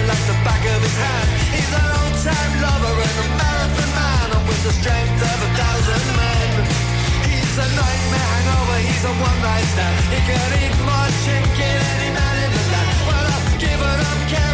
like 0.08 0.26
the 0.32 0.38
back 0.48 0.64
of 0.64 0.80
his 0.80 0.98
hand. 1.04 1.28
He's 1.52 1.72
an 1.76 1.90
old-time 2.00 2.54
lover 2.64 2.96
and 2.96 3.18
a 3.20 3.28
marathon 3.36 3.92
man. 4.00 4.30
With 4.48 4.62
the 4.64 4.74
strength 4.80 5.20
of 5.20 5.38
a 5.48 5.50
thousand 5.60 6.06
men 6.16 6.92
He's 7.28 7.56
a 7.60 7.68
nightmare 7.76 8.30
hangover, 8.32 8.80
he's 8.88 9.04
a 9.04 9.12
one-night 9.12 9.68
stand. 9.76 9.96
He 10.16 10.20
can 10.24 10.50
eat 10.64 10.76
more 10.88 11.12
chicken 11.28 11.80
any 12.00 12.10
man 12.16 12.36
in 12.46 12.52
the 12.56 12.64
land. 12.72 12.98
Well, 13.08 13.28
I've 13.36 13.60
given 13.60 13.98
up 14.08 14.20
caring 14.32 14.51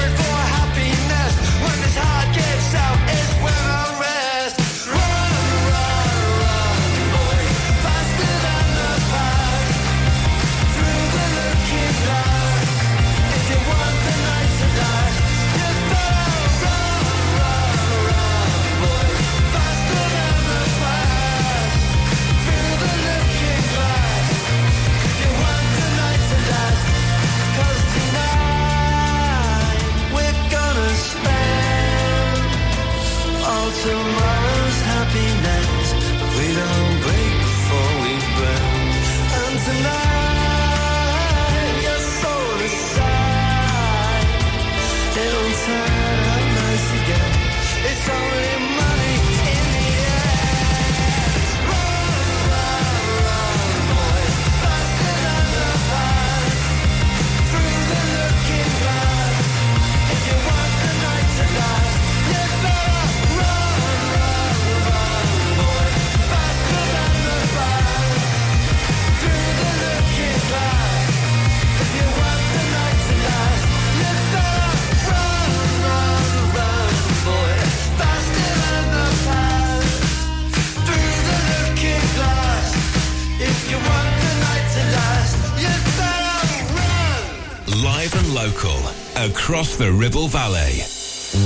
across 89.58 89.78
the 89.78 89.92
Ribble 89.92 90.28
Valley. 90.28 90.84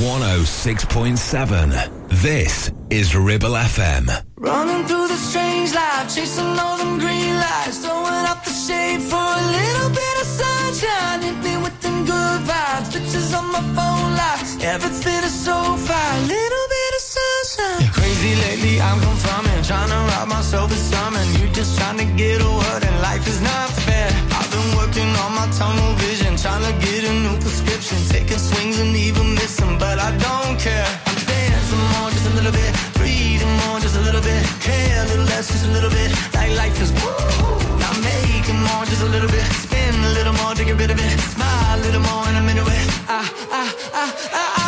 106.7. 0.03 2.11
This 2.21 2.69
is 2.89 3.15
Ribble 3.15 3.55
FM. 3.55 4.09
Running 4.35 4.85
through 4.85 5.07
the 5.07 5.15
strange 5.15 5.73
life, 5.73 6.13
chasing 6.13 6.59
all 6.59 6.75
them 6.75 6.99
green 6.99 7.37
lights, 7.37 7.77
throwing 7.77 8.25
up 8.27 8.43
the 8.43 8.51
shade 8.51 9.01
for 9.01 9.15
a 9.15 9.41
little 9.57 9.89
bit 9.91 10.15
of 10.19 10.27
sunshine. 10.27 11.21
Hit 11.21 11.37
me 11.41 11.55
with 11.63 11.79
them 11.79 12.03
good 12.03 12.41
vibes, 12.51 12.91
pictures 12.91 13.33
on 13.33 13.49
my 13.49 13.61
phone 13.77 14.13
lights. 14.19 14.57
Everything 14.61 15.23
is 15.23 15.45
so 15.47 15.77
fine, 15.77 16.27
little 16.27 16.67
bit 16.75 16.93
of 16.99 17.03
sunshine. 17.15 17.87
Crazy 17.93 18.35
lately, 18.43 18.81
I'm 18.81 18.99
confirming, 18.99 19.63
trying 19.63 19.87
to 19.87 19.95
rob 20.11 20.27
myself 20.27 20.69
of 20.69 20.77
something. 20.77 21.33
You 21.39 21.47
just 21.53 21.77
trying 21.79 21.99
to 22.03 22.07
get 22.19 22.41
a 22.41 22.51
word, 22.59 22.83
and 22.83 22.99
life 23.01 23.25
is 23.25 23.39
not 23.39 23.69
fair. 23.87 24.11
I've 24.35 24.51
been 24.51 24.75
working 24.75 25.15
on 25.23 25.31
my 25.39 25.47
tunnel 25.55 25.95
vision, 26.03 26.20
trying 26.41 26.65
to 26.65 26.73
get 26.81 27.03
a 27.03 27.13
new 27.21 27.37
prescription, 27.37 27.97
taking 28.09 28.39
swings 28.39 28.79
and 28.79 28.95
even 28.95 29.35
missing, 29.35 29.77
but 29.77 29.99
I 29.99 30.09
don't 30.17 30.57
care. 30.57 30.89
I'm 31.05 31.19
dancing 31.29 31.83
more, 31.93 32.09
just 32.09 32.25
a 32.25 32.33
little 32.33 32.51
bit, 32.51 32.73
breathing 32.97 33.53
more, 33.61 33.79
just 33.79 33.95
a 33.95 34.01
little 34.01 34.21
bit, 34.21 34.41
care 34.59 35.03
a 35.03 35.05
little 35.05 35.25
less, 35.25 35.47
just 35.53 35.67
a 35.67 35.71
little 35.71 35.91
bit. 35.91 36.09
Like 36.33 36.51
life 36.57 36.81
is 36.81 36.91
woo. 36.97 37.13
Now 37.77 37.93
making 38.01 38.57
more, 38.57 38.85
just 38.89 39.03
a 39.03 39.09
little 39.13 39.29
bit, 39.29 39.45
spin 39.61 39.93
a 39.93 40.13
little 40.17 40.33
more 40.41 40.55
to 40.55 40.65
get 40.65 40.77
rid 40.81 40.89
of 40.89 40.97
it, 40.97 41.19
smile 41.29 41.77
a 41.77 41.81
little 41.85 42.01
more, 42.01 42.25
and 42.25 42.37
I'm 42.37 42.49
into 42.49 42.65
it. 42.65 42.87
I, 43.05 43.21
I, 43.59 43.61
I, 43.93 44.05
I, 44.33 44.45
I've 44.57 44.60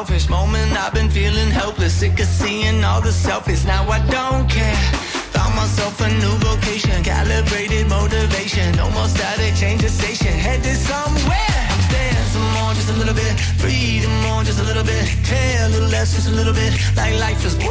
selfish 0.00 0.30
moment. 0.30 0.72
I've 0.72 0.94
been 0.94 1.10
feeling 1.10 1.50
helpless, 1.50 1.92
sick 1.92 2.18
of 2.20 2.26
seeing 2.26 2.82
all 2.84 3.02
the 3.02 3.12
selfies. 3.12 3.66
Now 3.66 3.84
I 3.96 3.98
don't 4.08 4.48
care. 4.48 4.80
Found 5.36 5.54
myself 5.54 6.00
a 6.00 6.08
new 6.22 6.34
vocation, 6.48 7.04
calibrated 7.04 7.86
motivation. 7.86 8.64
No 8.76 8.88
more 8.96 9.08
static, 9.08 9.52
change 9.60 9.82
the 9.82 9.90
station, 9.90 10.32
headed 10.32 10.78
somewhere. 10.90 11.60
I'm 11.72 11.82
dancing 11.92 12.48
more, 12.56 12.72
just 12.72 12.88
a 12.88 12.96
little 12.96 13.12
bit, 13.12 13.34
breathing 13.60 14.16
more, 14.24 14.42
just 14.42 14.60
a 14.64 14.64
little 14.64 14.84
bit, 14.84 15.04
care 15.22 15.66
a 15.66 15.68
little 15.68 15.90
less, 15.90 16.14
just 16.14 16.28
a 16.28 16.34
little 16.40 16.54
bit. 16.54 16.72
Like 16.96 17.12
life 17.20 17.44
is 17.44 17.56
woo. 17.60 17.68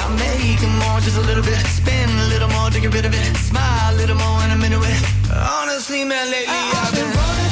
I'm 0.00 0.16
making 0.16 0.74
more, 0.80 1.00
just 1.04 1.18
a 1.18 1.24
little 1.28 1.44
bit, 1.44 1.60
spin 1.76 2.08
a 2.24 2.28
little 2.32 2.48
more 2.56 2.70
to 2.70 2.80
get 2.80 2.94
rid 2.94 3.04
of 3.04 3.12
it, 3.12 3.36
smile 3.36 3.92
a 3.92 3.96
little 4.00 4.16
more, 4.16 4.38
and 4.40 4.52
I'm 4.52 4.64
into 4.64 4.80
it. 4.80 5.00
Honestly, 5.28 6.02
man, 6.02 6.30
lately 6.32 6.62
I've 6.80 6.94
been 6.96 7.12
running 7.12 7.51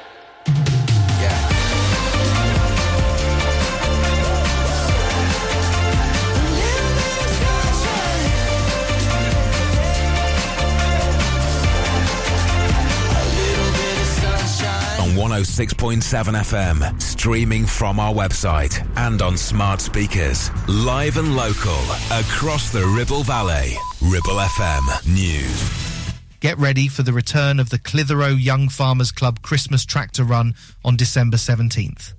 106.7 15.15 16.01
FM, 16.01 17.01
streaming 17.01 17.65
from 17.65 17.99
our 17.99 18.13
website 18.13 18.85
and 18.97 19.21
on 19.21 19.37
smart 19.37 19.81
speakers. 19.81 20.49
Live 20.67 21.17
and 21.17 21.35
local 21.35 21.79
across 22.11 22.71
the 22.71 22.85
Ribble 22.95 23.23
Valley. 23.23 23.75
Ribble 24.01 24.39
FM 24.39 25.07
News. 25.13 25.91
Get 26.39 26.57
ready 26.57 26.87
for 26.87 27.03
the 27.03 27.13
return 27.13 27.59
of 27.59 27.69
the 27.69 27.77
Clitheroe 27.77 28.29
Young 28.29 28.67
Farmers 28.67 29.11
Club 29.11 29.41
Christmas 29.41 29.85
Tractor 29.85 30.23
Run 30.23 30.55
on 30.83 30.95
December 30.95 31.37
17th. 31.37 32.13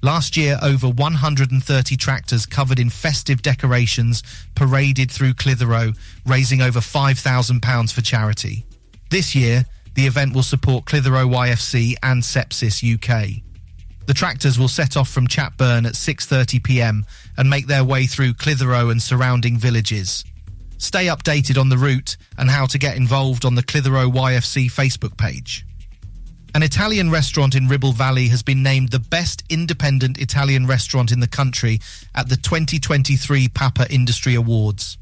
Last 0.00 0.36
year, 0.36 0.58
over 0.62 0.88
130 0.88 1.96
tractors 1.96 2.46
covered 2.46 2.78
in 2.78 2.88
festive 2.88 3.42
decorations 3.42 4.22
paraded 4.54 5.10
through 5.10 5.34
Clitheroe, 5.34 5.92
raising 6.24 6.62
over 6.62 6.78
£5,000 6.78 7.92
for 7.92 8.00
charity. 8.00 8.64
This 9.10 9.34
year, 9.34 9.64
the 9.98 10.06
event 10.06 10.32
will 10.32 10.44
support 10.44 10.84
Clitheroe 10.84 11.26
YFC 11.26 11.96
and 12.04 12.22
Sepsis 12.22 12.84
UK. 12.84 13.42
The 14.06 14.14
tractors 14.14 14.56
will 14.56 14.68
set 14.68 14.96
off 14.96 15.08
from 15.08 15.26
Chatburn 15.26 15.88
at 15.88 15.94
6:30 15.94 16.62
p.m. 16.62 17.04
and 17.36 17.50
make 17.50 17.66
their 17.66 17.82
way 17.82 18.06
through 18.06 18.34
Clitheroe 18.34 18.90
and 18.90 19.02
surrounding 19.02 19.58
villages. 19.58 20.24
Stay 20.76 21.06
updated 21.06 21.58
on 21.58 21.68
the 21.68 21.76
route 21.76 22.16
and 22.38 22.48
how 22.48 22.64
to 22.66 22.78
get 22.78 22.96
involved 22.96 23.44
on 23.44 23.56
the 23.56 23.62
Clitheroe 23.64 24.08
YFC 24.08 24.70
Facebook 24.70 25.16
page. 25.16 25.66
An 26.54 26.62
Italian 26.62 27.10
restaurant 27.10 27.56
in 27.56 27.66
Ribble 27.66 27.90
Valley 27.90 28.28
has 28.28 28.44
been 28.44 28.62
named 28.62 28.90
the 28.90 29.00
best 29.00 29.42
independent 29.50 30.18
Italian 30.18 30.68
restaurant 30.68 31.10
in 31.10 31.18
the 31.18 31.26
country 31.26 31.80
at 32.14 32.28
the 32.28 32.36
2023 32.36 33.48
Papa 33.48 33.92
Industry 33.92 34.36
Awards. 34.36 34.96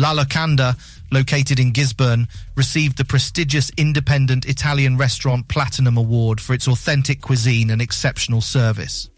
La 0.00 0.14
Locanda, 0.14 0.78
located 1.10 1.60
in 1.60 1.74
Gisburn, 1.74 2.26
received 2.56 2.96
the 2.96 3.04
prestigious 3.04 3.70
Independent 3.76 4.46
Italian 4.46 4.96
Restaurant 4.96 5.46
Platinum 5.46 5.98
Award 5.98 6.40
for 6.40 6.54
its 6.54 6.66
authentic 6.66 7.20
cuisine 7.20 7.68
and 7.68 7.82
exceptional 7.82 8.40
service. 8.40 9.10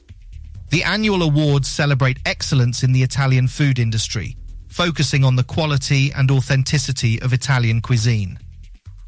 The 0.70 0.82
annual 0.82 1.22
awards 1.22 1.68
celebrate 1.68 2.18
excellence 2.26 2.82
in 2.82 2.90
the 2.90 3.04
Italian 3.04 3.46
food 3.46 3.78
industry, 3.78 4.36
focusing 4.66 5.22
on 5.22 5.36
the 5.36 5.44
quality 5.44 6.10
and 6.16 6.32
authenticity 6.32 7.22
of 7.22 7.32
Italian 7.32 7.80
cuisine. 7.80 8.40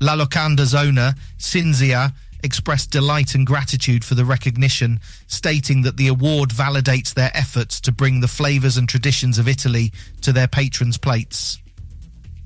La 0.00 0.14
Locanda's 0.14 0.76
owner, 0.76 1.14
Cinzia, 1.38 2.12
expressed 2.44 2.92
delight 2.92 3.34
and 3.34 3.48
gratitude 3.48 4.04
for 4.04 4.14
the 4.14 4.24
recognition, 4.24 5.00
stating 5.26 5.82
that 5.82 5.96
the 5.96 6.06
award 6.06 6.50
validates 6.50 7.12
their 7.12 7.32
efforts 7.34 7.80
to 7.80 7.90
bring 7.90 8.20
the 8.20 8.28
flavours 8.28 8.76
and 8.76 8.88
traditions 8.88 9.40
of 9.40 9.48
Italy 9.48 9.90
to 10.20 10.32
their 10.32 10.46
patrons' 10.46 10.98
plates. 10.98 11.58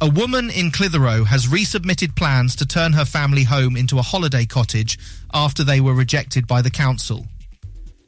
A 0.01 0.09
woman 0.09 0.49
in 0.51 0.71
Clitheroe 0.71 1.25
has 1.25 1.47
resubmitted 1.47 2.15
plans 2.15 2.55
to 2.57 2.67
turn 2.67 2.93
her 2.93 3.05
family 3.05 3.43
home 3.43 3.77
into 3.77 3.99
a 3.99 4.03
holiday 4.03 4.47
cottage 4.47 4.97
after 5.35 5.65
they 5.65 5.81
were 5.81 5.93
rejected 5.93 6.47
by 6.47 6.63
the 6.63 6.71
council. 6.71 7.27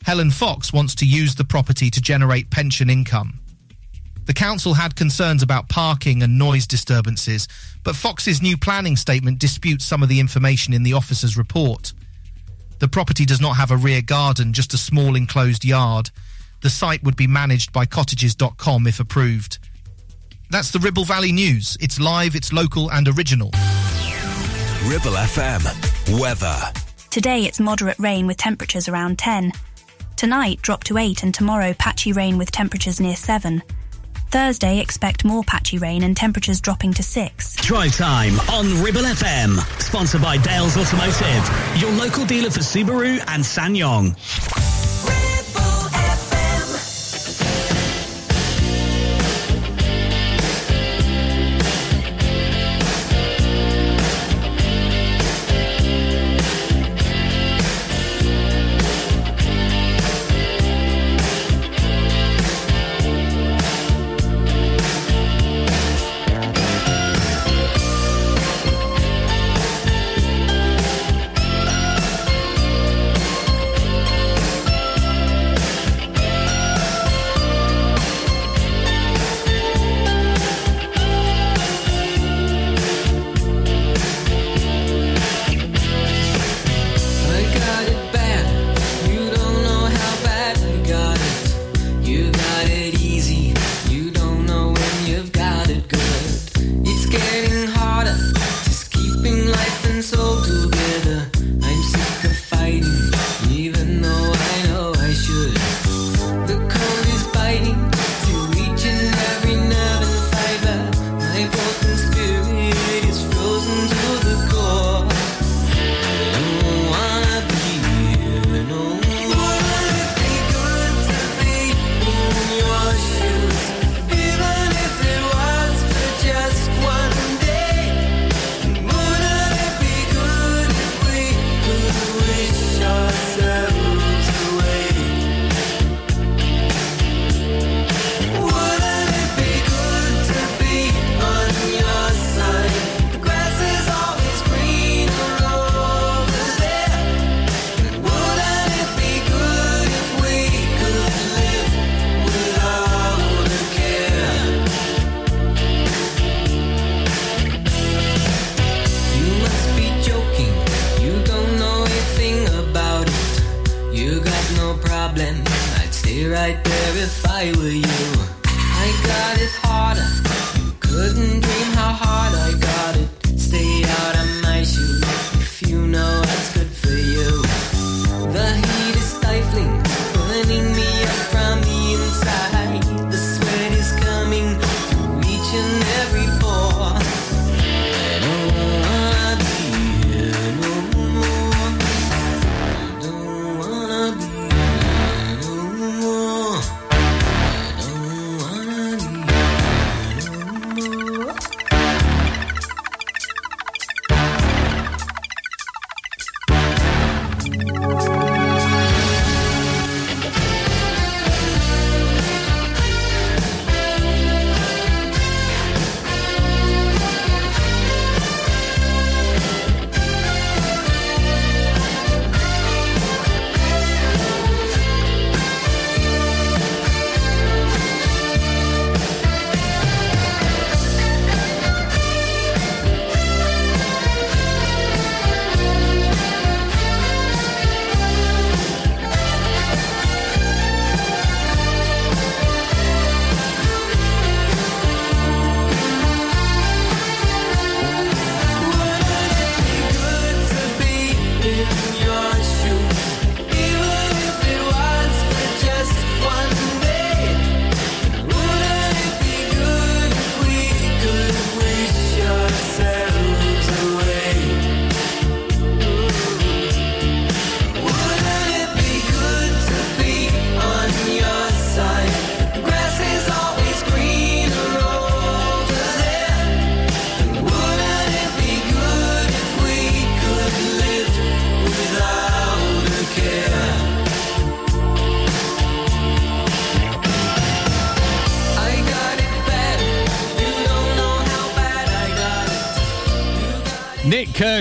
Helen 0.04 0.30
Fox 0.30 0.72
wants 0.72 0.94
to 0.96 1.04
use 1.04 1.34
the 1.34 1.44
property 1.44 1.90
to 1.90 2.00
generate 2.00 2.48
pension 2.48 2.88
income. 2.88 3.40
The 4.26 4.32
council 4.32 4.74
had 4.74 4.94
concerns 4.94 5.42
about 5.42 5.68
parking 5.68 6.22
and 6.22 6.38
noise 6.38 6.64
disturbances, 6.64 7.48
but 7.82 7.96
Fox's 7.96 8.40
new 8.40 8.56
planning 8.56 8.96
statement 8.96 9.40
disputes 9.40 9.84
some 9.84 10.04
of 10.04 10.08
the 10.08 10.20
information 10.20 10.72
in 10.72 10.84
the 10.84 10.92
officer's 10.92 11.36
report. 11.36 11.92
The 12.78 12.86
property 12.86 13.24
does 13.24 13.40
not 13.40 13.56
have 13.56 13.72
a 13.72 13.76
rear 13.76 14.00
garden, 14.00 14.52
just 14.52 14.74
a 14.74 14.78
small 14.78 15.16
enclosed 15.16 15.64
yard. 15.64 16.10
The 16.62 16.70
site 16.70 17.02
would 17.02 17.16
be 17.16 17.26
managed 17.26 17.72
by 17.72 17.86
cottages.com 17.86 18.86
if 18.86 19.00
approved. 19.00 19.58
That's 20.50 20.72
the 20.72 20.80
Ribble 20.80 21.04
Valley 21.04 21.30
News. 21.30 21.76
It's 21.78 22.00
live, 22.00 22.34
it's 22.34 22.52
local 22.52 22.90
and 22.90 23.06
original. 23.06 23.50
Ribble 24.84 25.16
FM. 25.16 26.18
Weather. 26.20 26.58
Today 27.08 27.44
it's 27.44 27.60
moderate 27.60 27.98
rain 28.00 28.26
with 28.26 28.36
temperatures 28.36 28.88
around 28.88 29.16
10. 29.20 29.52
Tonight 30.16 30.60
drop 30.60 30.82
to 30.84 30.98
8 30.98 31.22
and 31.22 31.32
tomorrow 31.32 31.72
patchy 31.74 32.12
rain 32.12 32.36
with 32.36 32.50
temperatures 32.50 33.00
near 33.00 33.14
7. 33.14 33.62
Thursday 34.30 34.80
expect 34.80 35.24
more 35.24 35.44
patchy 35.44 35.78
rain 35.78 36.02
and 36.02 36.16
temperatures 36.16 36.60
dropping 36.60 36.94
to 36.94 37.02
6. 37.04 37.56
Drive 37.56 37.96
time 37.96 38.40
on 38.50 38.82
Ribble 38.82 39.02
FM. 39.02 39.56
Sponsored 39.80 40.22
by 40.22 40.36
Dales 40.36 40.76
Automotive, 40.76 41.80
your 41.80 41.92
local 41.92 42.24
dealer 42.24 42.50
for 42.50 42.60
Subaru 42.60 43.22
and 43.28 43.44
SsangYong. 43.44 44.79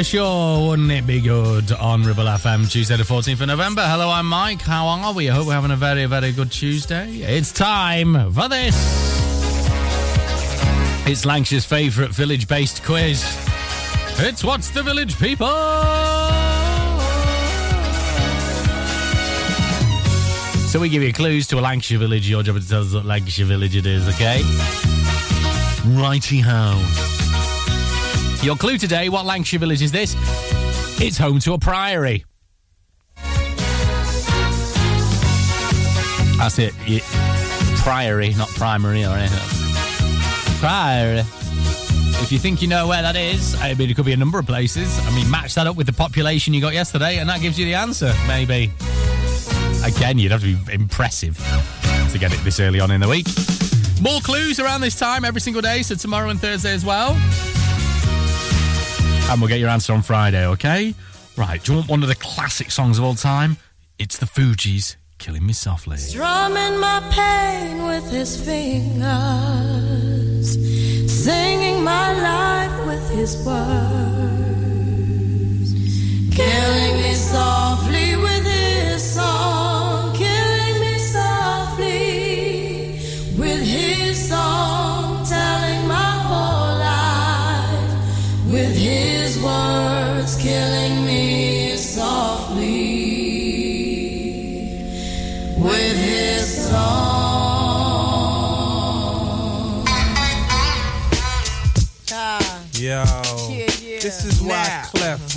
Kershaw, 0.09 0.67
wouldn't 0.67 0.91
it 0.91 1.05
be 1.05 1.21
good 1.21 1.71
on 1.71 2.01
Ribble 2.01 2.23
FM 2.23 2.67
Tuesday 2.67 2.97
the 2.97 3.03
14th 3.03 3.41
of 3.41 3.47
November? 3.47 3.83
Hello, 3.85 4.09
I'm 4.09 4.25
Mike. 4.25 4.59
How 4.59 4.87
are 4.87 5.13
we? 5.13 5.29
I 5.29 5.35
hope 5.35 5.45
we're 5.45 5.53
having 5.53 5.69
a 5.69 5.75
very, 5.75 6.07
very 6.07 6.31
good 6.31 6.51
Tuesday. 6.51 7.17
It's 7.17 7.51
time 7.51 8.15
for 8.33 8.49
this. 8.49 8.75
It's 11.05 11.27
Lancashire's 11.27 11.65
favourite 11.65 12.09
village 12.09 12.47
based 12.47 12.83
quiz. 12.83 13.23
It's 14.17 14.43
What's 14.43 14.71
the 14.71 14.81
Village 14.81 15.15
People? 15.19 15.47
So 20.69 20.79
we 20.79 20.89
give 20.89 21.03
you 21.03 21.13
clues 21.13 21.45
to 21.49 21.59
a 21.59 21.61
Lancashire 21.61 21.99
village. 21.99 22.27
Your 22.27 22.41
job 22.41 22.55
is 22.55 22.63
to 22.63 22.69
tell 22.71 22.81
us 22.81 22.93
what 22.95 23.05
Lancashire 23.05 23.45
village 23.45 23.75
it 23.75 23.85
is, 23.85 24.07
okay? 24.07 24.41
Righty 25.85 26.39
ho. 26.39 27.08
Your 28.41 28.55
clue 28.55 28.77
today, 28.77 29.09
what 29.09 29.25
Lancashire 29.25 29.59
village 29.59 29.81
is 29.81 29.91
this? 29.91 30.15
It's 31.01 31.17
home 31.17 31.39
to 31.39 31.53
a 31.53 31.57
priory. 31.57 32.23
That's 36.37 36.57
it. 36.57 36.73
Priory, 37.79 38.33
not 38.35 38.47
primary 38.49 39.03
or 39.03 39.09
anything. 39.09 40.57
Priory. 40.59 41.19
If 42.21 42.31
you 42.31 42.39
think 42.39 42.61
you 42.61 42.69
know 42.69 42.87
where 42.87 43.01
that 43.01 43.17
is, 43.17 43.59
I 43.61 43.73
mean, 43.73 43.89
it 43.89 43.95
could 43.95 44.05
be 44.05 44.13
a 44.13 44.17
number 44.17 44.39
of 44.39 44.45
places. 44.45 44.97
I 45.05 45.13
mean, 45.13 45.29
match 45.29 45.55
that 45.55 45.67
up 45.67 45.75
with 45.75 45.87
the 45.87 45.93
population 45.93 46.53
you 46.53 46.61
got 46.61 46.73
yesterday, 46.73 47.17
and 47.17 47.27
that 47.29 47.41
gives 47.41 47.59
you 47.59 47.65
the 47.65 47.73
answer, 47.73 48.13
maybe. 48.25 48.71
Again, 49.83 50.17
you'd 50.17 50.31
have 50.31 50.41
to 50.41 50.55
be 50.55 50.73
impressive 50.73 51.37
to 52.11 52.17
get 52.17 52.33
it 52.33 52.39
this 52.45 52.61
early 52.61 52.79
on 52.79 52.89
in 52.91 53.01
the 53.01 53.07
week. 53.09 53.27
More 54.01 54.21
clues 54.21 54.61
around 54.61 54.79
this 54.79 54.95
time 54.95 55.25
every 55.25 55.41
single 55.41 55.61
day, 55.61 55.81
so 55.81 55.95
tomorrow 55.95 56.29
and 56.29 56.39
Thursday 56.39 56.71
as 56.71 56.85
well. 56.85 57.17
And 59.29 59.39
we'll 59.39 59.47
get 59.47 59.59
your 59.59 59.69
answer 59.69 59.93
on 59.93 60.01
Friday, 60.01 60.43
okay? 60.47 60.95
Right, 61.37 61.63
do 61.63 61.71
you 61.71 61.77
want 61.77 61.89
one 61.89 62.01
of 62.01 62.09
the 62.09 62.15
classic 62.15 62.71
songs 62.71 62.97
of 62.97 63.03
all 63.03 63.13
time? 63.13 63.57
It's 63.99 64.17
the 64.17 64.25
Fugees, 64.25 64.95
Killing 65.19 65.45
Me 65.45 65.53
Softly. 65.53 65.97
Strumming 65.97 66.79
my 66.79 66.99
pain 67.11 67.83
with 67.83 68.09
his 68.09 68.43
fingers, 68.43 69.05
singing 71.23 71.83
my 71.83 72.11
life 72.19 72.87
with 72.87 73.07
his 73.11 73.37
words, 73.45 73.55
killing 76.35 76.97
me 77.03 77.13
softly 77.13 77.68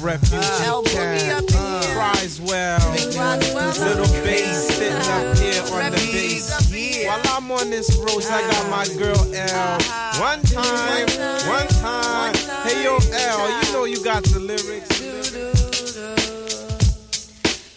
Clef 0.02 0.20
Refugee 0.32 0.94
Cat 0.94 1.46
cries 1.94 2.40
well. 2.40 2.80
Little 2.90 4.12
bass 4.24 4.66
sitting 4.74 4.96
up 4.96 5.38
here 5.38 5.62
on 5.62 5.92
the 5.92 5.96
bass. 6.10 7.06
While 7.06 7.20
I'm 7.26 7.48
on 7.52 7.70
this 7.70 7.96
road, 7.96 8.24
I 8.26 8.42
got 8.50 8.68
my 8.68 8.84
girl 8.98 9.16
L. 9.32 9.78
One 10.20 10.42
time, 10.42 11.06
one 11.46 11.68
time. 11.68 12.34
Hey 12.66 12.82
yo, 12.82 12.98
L, 13.12 13.64
you 13.64 13.72
know 13.72 13.84
you 13.84 14.02
got 14.02 14.24
the 14.24 14.40
lyrics. 14.40 15.00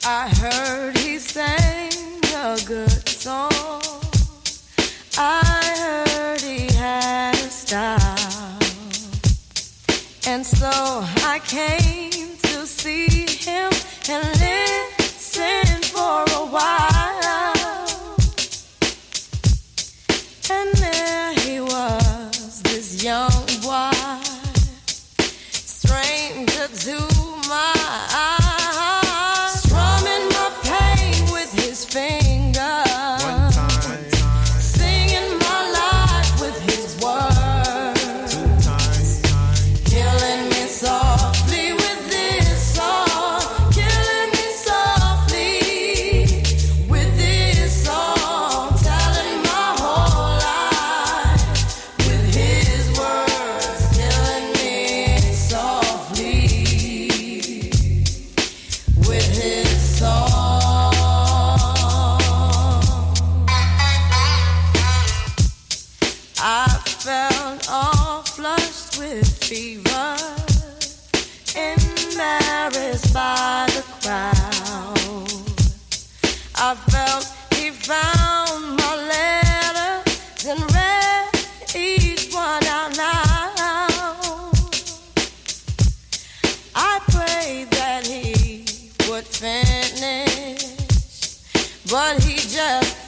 I 0.04 0.28
heard 0.30 0.98
And 10.36 10.46
so 10.46 10.68
I 10.70 11.40
came 11.46 12.36
to 12.40 12.68
see 12.68 13.26
him 13.26 13.72
and 14.10 14.28
listen 14.42 14.85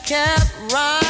kept 0.07 0.71
right 0.71 1.06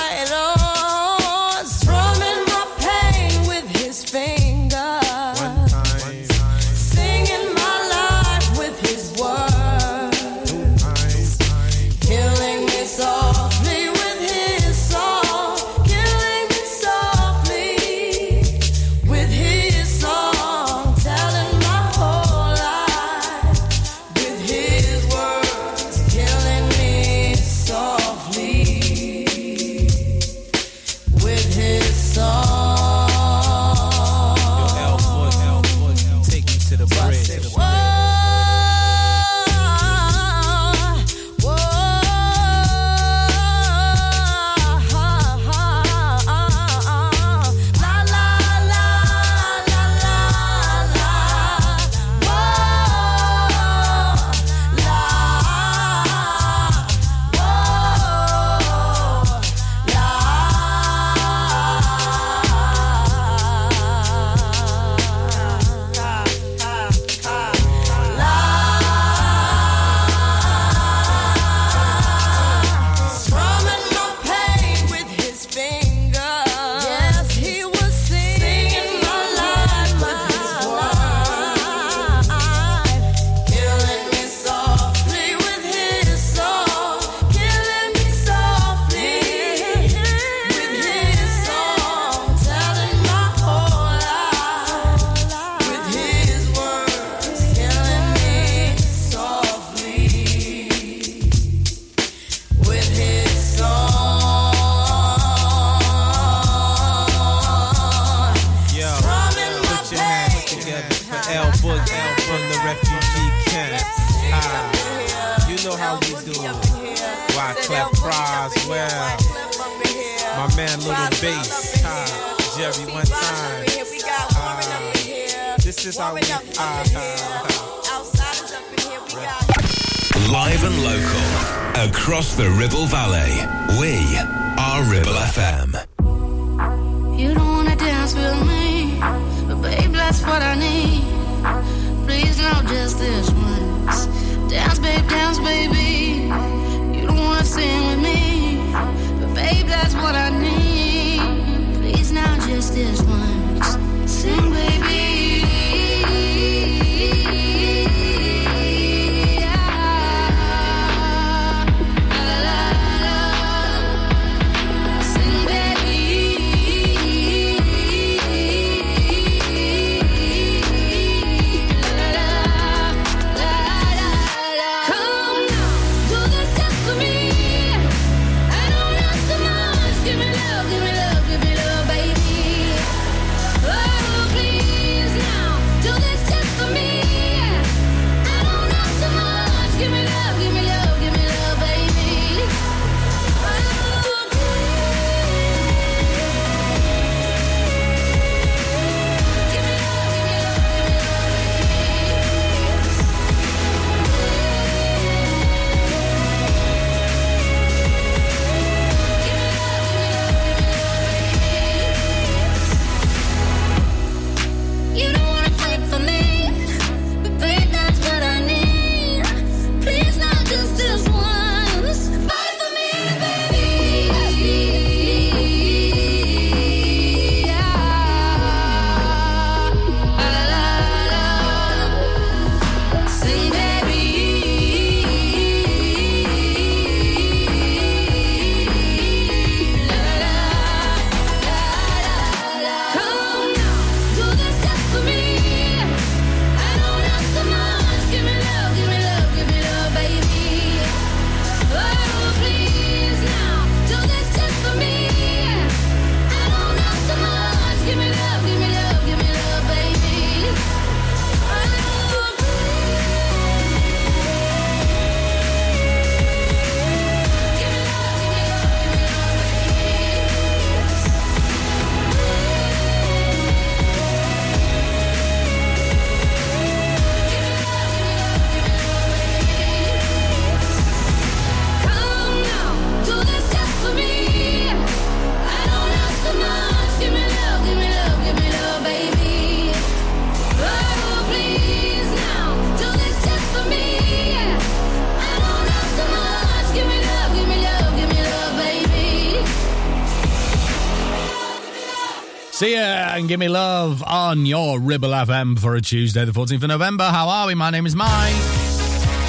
See 302.58 302.74
ya 302.74 303.14
and 303.14 303.28
give 303.28 303.40
me 303.40 303.50
love 303.50 304.02
on 304.04 304.48
your 304.48 304.80
Ribble 304.80 305.10
FM 305.10 305.60
for 305.60 305.76
a 305.76 305.82
Tuesday, 305.82 306.26
the 306.26 306.32
14th 306.32 306.64
of 306.64 306.70
November. 306.70 307.04
How 307.04 307.30
are 307.30 307.46
we? 307.46 307.54
My 307.54 307.70
name 307.70 307.86
is 307.86 307.96
Mike. 307.96 308.34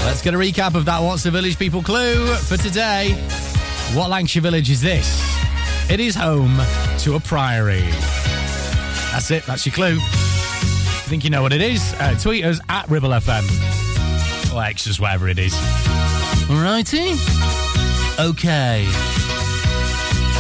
Let's 0.07 0.23
get 0.23 0.33
a 0.33 0.39
recap 0.39 0.75
of 0.75 0.87
that 0.87 1.01
What's 1.01 1.25
the 1.25 1.31
Village 1.31 1.59
People 1.59 1.83
clue 1.83 2.35
for 2.37 2.57
today. 2.57 3.13
What 3.93 4.09
Lancashire 4.09 4.41
village 4.41 4.71
is 4.71 4.81
this? 4.81 5.23
It 5.91 6.01
is 6.01 6.15
home 6.15 6.57
to 7.01 7.17
a 7.17 7.21
priory. 7.21 7.85
That's 9.13 9.31
it, 9.31 9.45
that's 9.45 9.67
your 9.67 9.75
clue. 9.75 9.99
I 9.99 11.03
you 11.05 11.11
think 11.11 11.23
you 11.23 11.29
know 11.29 11.43
what 11.43 11.53
it 11.53 11.61
is, 11.61 11.93
uh, 11.99 12.17
tweet 12.19 12.47
us 12.47 12.61
at 12.71 12.89
Ribble 12.89 13.11
FM. 13.11 14.55
Or 14.55 14.65
X, 14.65 14.85
just 14.85 15.01
whatever 15.01 15.29
it 15.29 15.39
is. 15.39 15.53
Alrighty. 16.49 17.13
Okay 18.31 19.18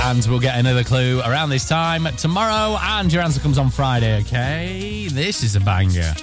and 0.00 0.24
we'll 0.26 0.40
get 0.40 0.58
another 0.58 0.84
clue 0.84 1.20
around 1.20 1.50
this 1.50 1.68
time 1.68 2.04
tomorrow. 2.16 2.78
And 2.80 3.12
your 3.12 3.22
answer 3.22 3.40
comes 3.40 3.58
on 3.58 3.70
Friday, 3.70 4.20
okay? 4.20 5.08
This 5.10 5.42
is 5.42 5.56
a 5.56 5.60
banger. 5.60 6.14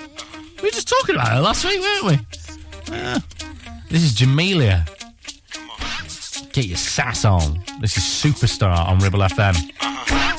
We 0.58 0.64
were 0.64 0.70
just 0.72 0.88
talking 0.88 1.16
about 1.16 1.38
it 1.38 1.42
last 1.42 1.66
week, 1.66 1.80
weren't 1.80 2.06
we? 2.06 2.94
Uh, 2.96 3.20
this 3.90 4.04
is 4.04 4.14
Jamelia. 4.14 4.86
Get 6.54 6.66
your 6.66 6.78
sass 6.78 7.26
on. 7.26 7.62
This 7.82 7.98
is 7.98 8.04
Superstar 8.04 8.88
on 8.88 9.00
Ribble 9.00 9.20
FM. 9.20 10.35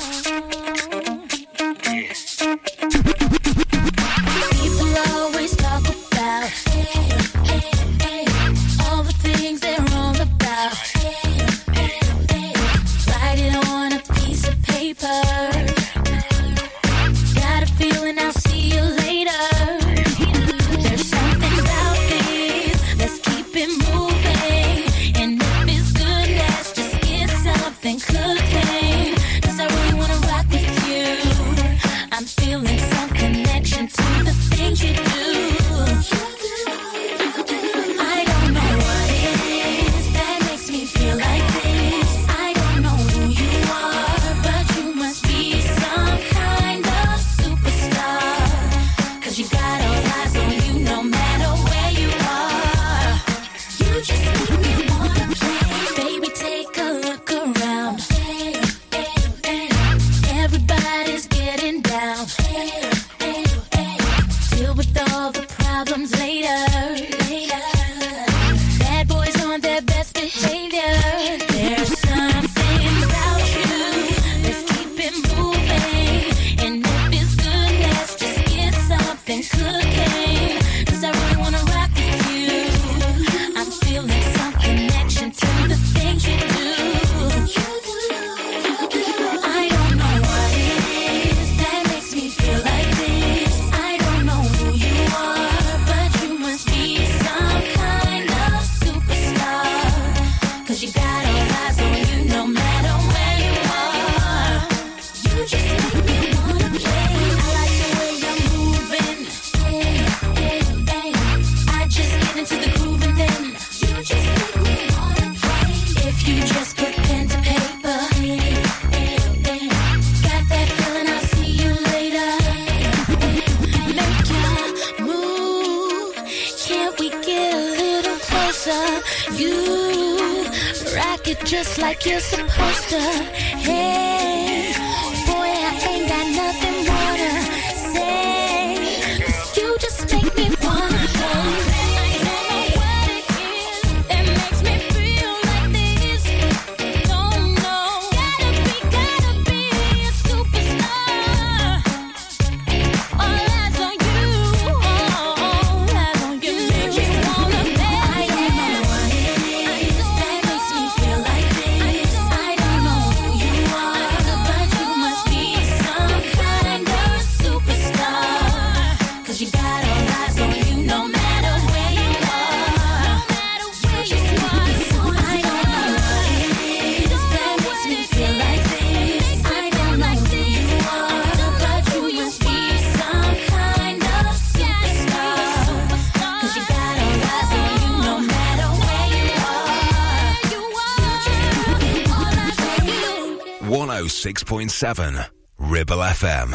106.7 194.27 195.25
Ribble 195.57 195.97
FM. 195.97 196.53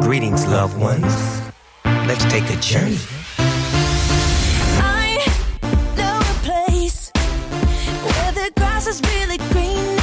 Greetings, 0.00 0.46
loved 0.46 0.80
ones. 0.80 1.42
Let's 1.84 2.24
take 2.32 2.48
a 2.48 2.56
journey. 2.56 2.96
I 4.78 5.26
know 5.98 6.20
a 6.20 6.34
place 6.42 7.12
where 7.14 8.32
the 8.32 8.50
grass 8.56 8.86
is 8.86 9.02
really 9.02 9.36
green. 9.52 10.01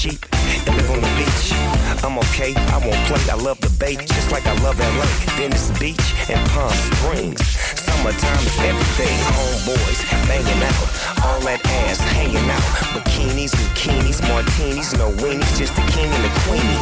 Cheap 0.00 0.24
and 0.32 0.76
live 0.80 0.90
on 0.92 1.00
the 1.04 1.12
beach. 1.20 1.52
I'm 2.00 2.16
okay, 2.24 2.56
I 2.72 2.80
won't 2.80 2.96
play. 3.04 3.20
I 3.28 3.36
love 3.36 3.60
the 3.60 3.68
bay, 3.76 3.96
just 3.96 4.32
like 4.32 4.46
I 4.46 4.56
love 4.64 4.80
LA. 4.80 5.04
Venice 5.36 5.68
Beach 5.78 6.16
and 6.30 6.40
Palm 6.56 6.72
Springs. 6.72 7.44
Summertime 7.76 8.40
is 8.48 8.56
everything. 8.64 9.12
Homeboys 9.28 10.00
banging 10.24 10.62
out, 10.64 10.88
all 11.20 11.40
that 11.44 11.60
ass 11.84 12.00
hanging 12.16 12.48
out. 12.48 12.64
Bikinis, 12.96 13.52
bikinis, 13.52 14.24
martinis, 14.24 14.96
no 14.96 15.12
weenies, 15.20 15.52
just 15.58 15.76
the 15.76 15.84
king 15.92 16.08
and 16.08 16.24
the 16.24 16.32
queenie. 16.48 16.80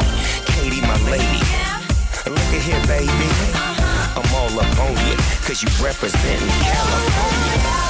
Katy, 0.54 0.80
my 0.86 0.94
lady. 1.10 1.42
Look 2.22 2.50
at 2.54 2.62
here, 2.62 2.78
baby. 2.86 3.30
I'm 4.14 4.30
all 4.30 4.54
up 4.62 4.78
on 4.78 4.94
you, 4.94 5.16
cause 5.42 5.60
you 5.60 5.68
represent 5.82 6.38
California. 6.62 7.87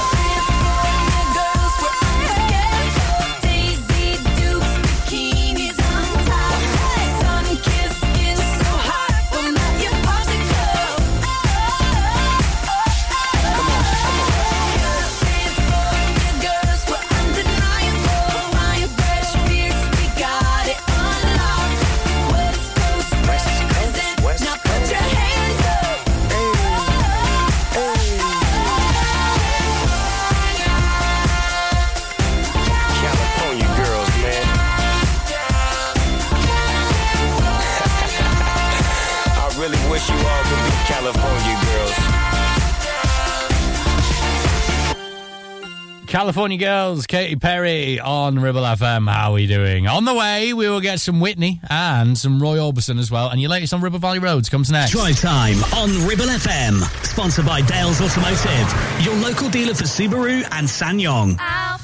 California 46.29 46.59
Girls, 46.59 47.07
Katy 47.07 47.37
Perry 47.37 47.99
on 47.99 48.37
Ribble 48.37 48.61
FM. 48.61 49.09
How 49.09 49.31
are 49.31 49.33
we 49.33 49.47
doing? 49.47 49.87
On 49.87 50.05
the 50.05 50.13
way, 50.13 50.53
we 50.53 50.69
will 50.69 50.79
get 50.79 50.99
some 50.99 51.19
Whitney 51.19 51.59
and 51.71 52.15
some 52.15 52.39
Roy 52.39 52.57
Orbison 52.57 52.99
as 52.99 53.09
well. 53.09 53.29
And 53.29 53.41
your 53.41 53.49
latest 53.49 53.73
on 53.73 53.81
Ribble 53.81 53.97
Valley 53.97 54.19
Roads 54.19 54.47
comes 54.47 54.69
next. 54.69 54.91
Drive 54.91 55.19
time 55.19 55.57
on 55.73 55.89
Ribble 56.07 56.25
FM. 56.25 56.83
Sponsored 57.03 57.47
by 57.47 57.61
Dales 57.61 57.99
Automotive, 57.99 59.03
your 59.03 59.15
local 59.15 59.49
dealer 59.49 59.73
for 59.73 59.85
Subaru 59.85 60.43
and 60.51 60.67
SsangYong. 60.67 61.39
Help. 61.39 61.81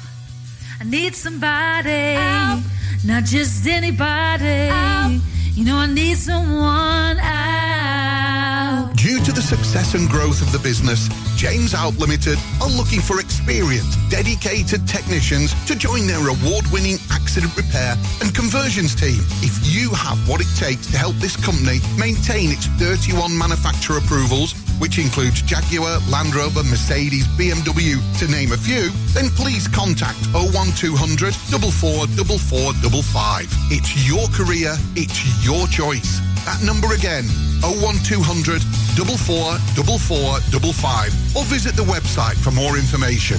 I 0.80 0.84
need 0.84 1.16
somebody, 1.16 2.14
not 3.04 3.24
just 3.24 3.66
anybody. 3.66 4.72
You 5.54 5.64
know, 5.64 5.78
I 5.78 5.86
need 5.88 6.18
someone 6.18 7.18
out. 7.18 7.75
Success 9.46 9.94
and 9.94 10.10
growth 10.10 10.42
of 10.42 10.50
the 10.50 10.58
business, 10.58 11.08
James 11.36 11.72
Out 11.72 11.94
Limited 11.98 12.36
are 12.60 12.68
looking 12.68 13.00
for 13.00 13.20
experienced, 13.20 13.96
dedicated 14.10 14.88
technicians 14.88 15.54
to 15.66 15.78
join 15.78 16.04
their 16.04 16.18
award-winning 16.18 16.98
accident 17.12 17.56
repair 17.56 17.94
and 18.20 18.34
conversions 18.34 18.96
team. 18.96 19.22
If 19.46 19.54
you 19.62 19.94
have 19.94 20.18
what 20.28 20.40
it 20.40 20.50
takes 20.56 20.90
to 20.90 20.98
help 20.98 21.14
this 21.22 21.36
company 21.36 21.78
maintain 21.96 22.50
its 22.50 22.66
31 22.82 23.38
manufacturer 23.38 23.98
approvals, 23.98 24.52
which 24.78 24.98
includes 24.98 25.42
Jaguar, 25.42 26.00
Land 26.08 26.34
Rover, 26.34 26.62
Mercedes, 26.64 27.26
BMW, 27.38 28.00
to 28.18 28.26
name 28.30 28.52
a 28.52 28.56
few, 28.56 28.90
then 29.12 29.28
please 29.30 29.68
contact 29.68 30.18
01200 30.32 31.34
444455. 31.34 33.46
It's 33.70 34.08
your 34.08 34.26
career, 34.28 34.74
it's 34.94 35.44
your 35.44 35.66
choice. 35.68 36.20
That 36.44 36.62
number 36.62 36.92
again, 36.94 37.24
01200 37.60 38.62
444455 38.62 41.36
or 41.36 41.44
visit 41.44 41.74
the 41.76 41.84
website 41.84 42.36
for 42.36 42.50
more 42.52 42.76
information. 42.78 43.38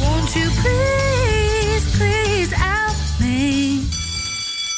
Won't 0.00 0.34
you 0.34 0.50
please, 0.62 1.84
please? 1.96 2.52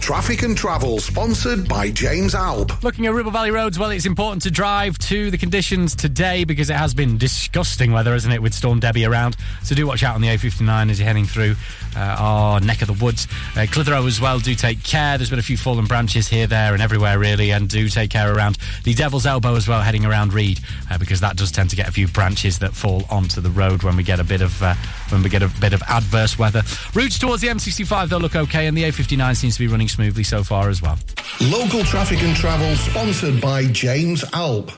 Traffic 0.00 0.42
and 0.42 0.56
Travel, 0.56 0.98
sponsored 0.98 1.68
by 1.68 1.90
James 1.90 2.34
Alpe. 2.34 2.82
Looking 2.82 3.06
at 3.06 3.12
Ribble 3.12 3.30
Valley 3.30 3.50
Roads, 3.50 3.78
well, 3.78 3.90
it's 3.90 4.06
important 4.06 4.42
to 4.42 4.50
drive 4.50 4.98
to 4.98 5.30
the 5.30 5.38
conditions 5.38 5.94
today 5.94 6.44
because 6.44 6.70
it 6.70 6.76
has 6.76 6.94
been 6.94 7.18
disgusting 7.18 7.92
weather, 7.92 8.14
isn't 8.14 8.32
it, 8.32 8.40
with 8.40 8.54
Storm 8.54 8.80
Debi 8.80 9.08
around. 9.08 9.36
So 9.62 9.74
do 9.74 9.86
watch 9.86 10.02
out 10.02 10.14
on 10.14 10.22
the 10.22 10.28
A59 10.28 10.90
as 10.90 10.98
you're 10.98 11.06
heading 11.06 11.26
through 11.26 11.54
uh, 11.96 12.16
our 12.18 12.60
neck 12.60 12.82
of 12.82 12.88
the 12.88 13.04
woods. 13.04 13.26
Uh, 13.56 13.66
Clitheroe 13.70 14.06
as 14.06 14.20
well, 14.20 14.38
do 14.38 14.54
take 14.54 14.82
care. 14.82 15.18
There's 15.18 15.30
been 15.30 15.38
a 15.38 15.42
few 15.42 15.56
fallen 15.56 15.86
branches 15.86 16.28
here, 16.28 16.46
there, 16.46 16.72
and 16.72 16.82
everywhere, 16.82 17.18
really, 17.18 17.50
and 17.50 17.68
do 17.68 17.88
take 17.88 18.10
care 18.10 18.34
around 18.34 18.58
the 18.84 18.94
Devil's 18.94 19.26
Elbow 19.26 19.54
as 19.56 19.68
well, 19.68 19.80
heading 19.80 20.04
around 20.04 20.32
Read, 20.32 20.60
uh, 20.90 20.98
because 20.98 21.20
that 21.20 21.36
does 21.36 21.50
tend 21.50 21.70
to 21.70 21.76
get 21.76 21.88
a 21.88 21.92
few 21.92 22.08
branches 22.08 22.58
that 22.60 22.72
fall 22.72 23.04
onto 23.10 23.40
the 23.40 23.50
road 23.50 23.82
when 23.82 23.96
we 23.96 24.02
get 24.02 24.20
a 24.20 24.24
bit 24.24 24.42
of 24.42 24.62
uh, 24.62 24.74
when 25.10 25.22
we 25.22 25.28
get 25.28 25.42
a 25.42 25.48
bit 25.60 25.72
of 25.72 25.82
adverse 25.82 26.38
weather. 26.38 26.62
Routes 26.94 27.18
towards 27.18 27.42
the 27.42 27.48
M65 27.48 28.08
they'll 28.08 28.20
look 28.20 28.36
okay, 28.36 28.66
and 28.66 28.76
the 28.76 28.84
A59 28.84 29.36
seems 29.36 29.54
to 29.54 29.60
be 29.60 29.68
running 29.68 29.88
smoothly 29.88 30.24
so 30.24 30.42
far 30.42 30.68
as 30.68 30.82
well. 30.82 30.98
Local 31.40 31.82
traffic 31.84 32.22
and 32.22 32.36
travel 32.36 32.74
sponsored 32.76 33.40
by 33.40 33.66
James 33.66 34.22
Alpe. 34.32 34.76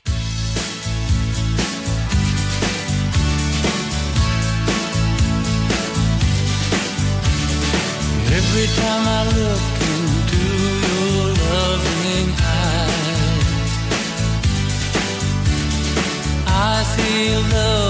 Every 8.55 8.67
time 8.67 9.03
I 9.07 9.21
look 9.39 9.65
into 9.93 10.45
your 10.85 11.25
loving 11.49 12.29
eyes, 12.61 13.71
I 16.45 16.83
see 16.83 17.33
love 17.51 17.82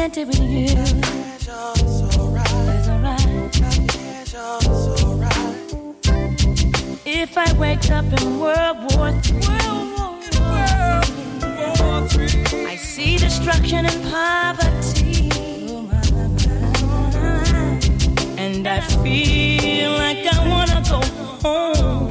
with 0.00 0.40
you. 0.40 0.66
If 7.04 7.36
I 7.36 7.52
wake 7.58 7.90
up 7.90 8.06
in 8.06 8.40
World 8.40 8.78
War 8.94 9.10
III, 9.10 9.50
I 12.66 12.76
see 12.76 13.18
destruction 13.18 13.84
and 13.84 14.02
poverty, 14.10 15.28
and 18.38 18.66
I 18.66 18.80
feel 18.80 19.92
like 19.92 20.26
I 20.34 20.48
wanna 20.48 20.82
go 20.88 21.00
home. 21.42 22.08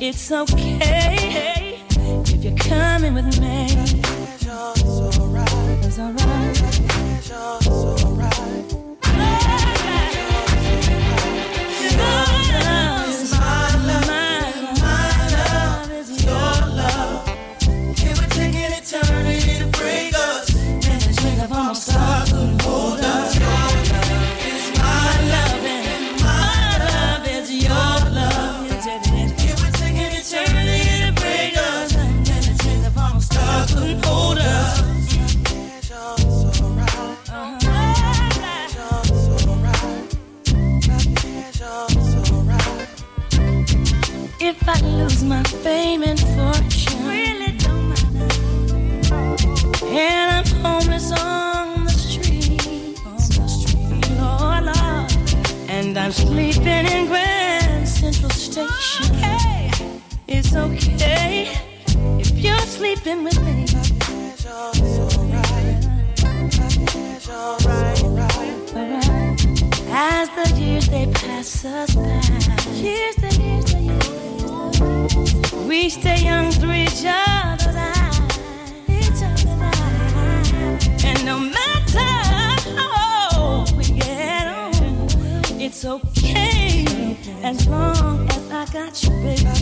It's 0.00 0.32
okay 0.32 1.78
if 2.26 2.42
you're 2.42 2.56
coming 2.56 3.14
with 3.14 3.40
me. 3.40 3.66
It's 5.84 5.98
alright. 5.98 6.39
My 45.30 45.42
fame 45.44 46.02
and 46.02 46.18
fortune, 46.18 47.06
really 47.06 47.52
don't 47.58 47.88
matter. 47.90 48.28
And 49.86 50.28
I'm 50.36 50.46
homeless 50.60 51.12
on 51.12 51.84
the 51.84 51.92
street, 51.92 52.98
on 53.06 53.14
the 53.14 53.48
street, 53.48 54.10
Lord, 54.18 54.64
Lord. 54.64 55.70
And 55.70 55.96
I'm 55.96 56.10
sleeping 56.10 56.84
in 56.94 57.06
Grand 57.06 57.88
Central 57.88 58.30
Station. 58.30 59.06
It's 60.26 60.52
okay 60.56 61.56
if 62.18 62.32
you're 62.36 62.66
sleeping 62.78 63.22
with 63.22 63.40
me. 63.44 63.62
It's 63.62 64.46
alright. 64.46 65.86
It's 67.14 67.28
alright. 67.28 68.00
As 69.92 70.28
the 70.30 70.46
years 70.60 70.88
they 70.88 71.06
pass 71.06 71.64
us 71.64 71.94
by, 71.94 72.20
years 72.72 73.19
we 75.70 75.88
stay 75.88 76.24
young 76.24 76.50
through 76.50 76.72
each 76.72 77.04
other's 77.06 77.76
eyes. 77.76 78.18
And 81.04 81.24
no 81.24 81.38
matter 81.38 82.10
how 82.76 83.64
we 83.76 83.84
get 83.84 84.48
on, 84.48 85.60
it's 85.60 85.84
okay 85.84 87.14
as 87.44 87.68
long 87.68 88.28
as 88.30 88.50
I 88.50 88.66
got 88.72 89.00
you, 89.04 89.10
baby. 89.22 89.60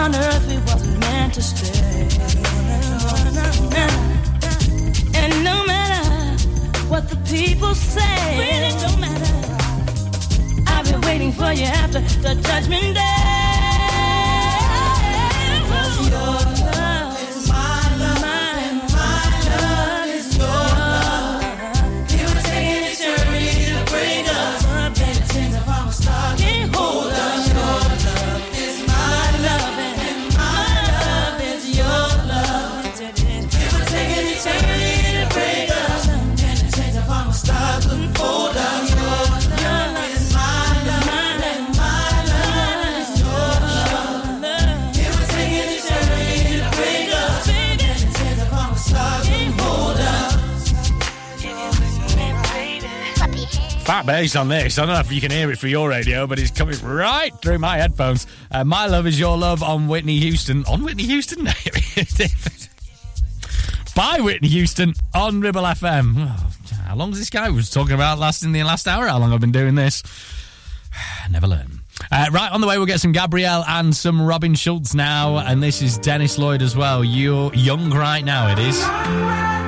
On 0.00 0.14
earth 0.14 0.48
we 0.48 0.56
wasn't 0.70 0.98
meant 1.00 1.34
to 1.34 1.42
stay. 1.42 2.08
And 5.14 5.44
no 5.44 5.64
matter 5.66 6.08
what 6.88 7.08
the 7.10 7.16
people 7.28 7.74
say, 7.74 8.18
really 8.38 8.72
don't 8.80 9.00
matter. 9.00 9.34
I've 10.66 10.86
been 10.90 11.02
waiting 11.02 11.32
for 11.32 11.52
you 11.52 11.64
after 11.64 12.00
the 12.00 12.34
judgment 12.46 12.94
day. 12.94 13.29
Fat 53.90 54.06
bass 54.06 54.36
on 54.36 54.46
this. 54.46 54.78
I 54.78 54.86
don't 54.86 54.94
know 54.94 55.00
if 55.00 55.10
you 55.10 55.20
can 55.20 55.32
hear 55.32 55.50
it 55.50 55.58
for 55.58 55.66
your 55.66 55.88
radio, 55.88 56.24
but 56.24 56.38
it's 56.38 56.52
coming 56.52 56.78
right 56.80 57.32
through 57.42 57.58
my 57.58 57.76
headphones. 57.76 58.24
Uh, 58.48 58.62
my 58.62 58.86
love 58.86 59.04
is 59.04 59.18
your 59.18 59.36
love 59.36 59.64
on 59.64 59.88
Whitney 59.88 60.20
Houston. 60.20 60.64
On 60.66 60.84
Whitney 60.84 61.02
Houston? 61.02 61.44
By 63.96 64.20
Whitney 64.20 64.46
Houston 64.46 64.94
on 65.12 65.40
Ribble 65.40 65.62
FM. 65.62 66.14
Oh, 66.18 66.52
how 66.84 66.94
long 66.94 67.10
is 67.10 67.18
this 67.18 67.30
guy 67.30 67.50
was 67.50 67.68
talking 67.68 67.94
about 67.94 68.20
last 68.20 68.44
in 68.44 68.52
the 68.52 68.62
last 68.62 68.86
hour? 68.86 69.08
How 69.08 69.18
long 69.18 69.32
I've 69.32 69.40
been 69.40 69.50
doing 69.50 69.74
this? 69.74 70.04
Never 71.28 71.48
learn. 71.48 71.80
Uh, 72.12 72.26
right 72.30 72.52
on 72.52 72.60
the 72.60 72.68
way, 72.68 72.78
we'll 72.78 72.86
get 72.86 73.00
some 73.00 73.10
Gabrielle 73.10 73.64
and 73.66 73.96
some 73.96 74.22
Robin 74.22 74.54
Schulz 74.54 74.94
now, 74.94 75.38
and 75.38 75.60
this 75.60 75.82
is 75.82 75.98
Dennis 75.98 76.38
Lloyd 76.38 76.62
as 76.62 76.76
well. 76.76 77.02
You're 77.02 77.52
young 77.54 77.90
right 77.90 78.24
now, 78.24 78.52
it 78.52 78.60
is. 78.60 79.59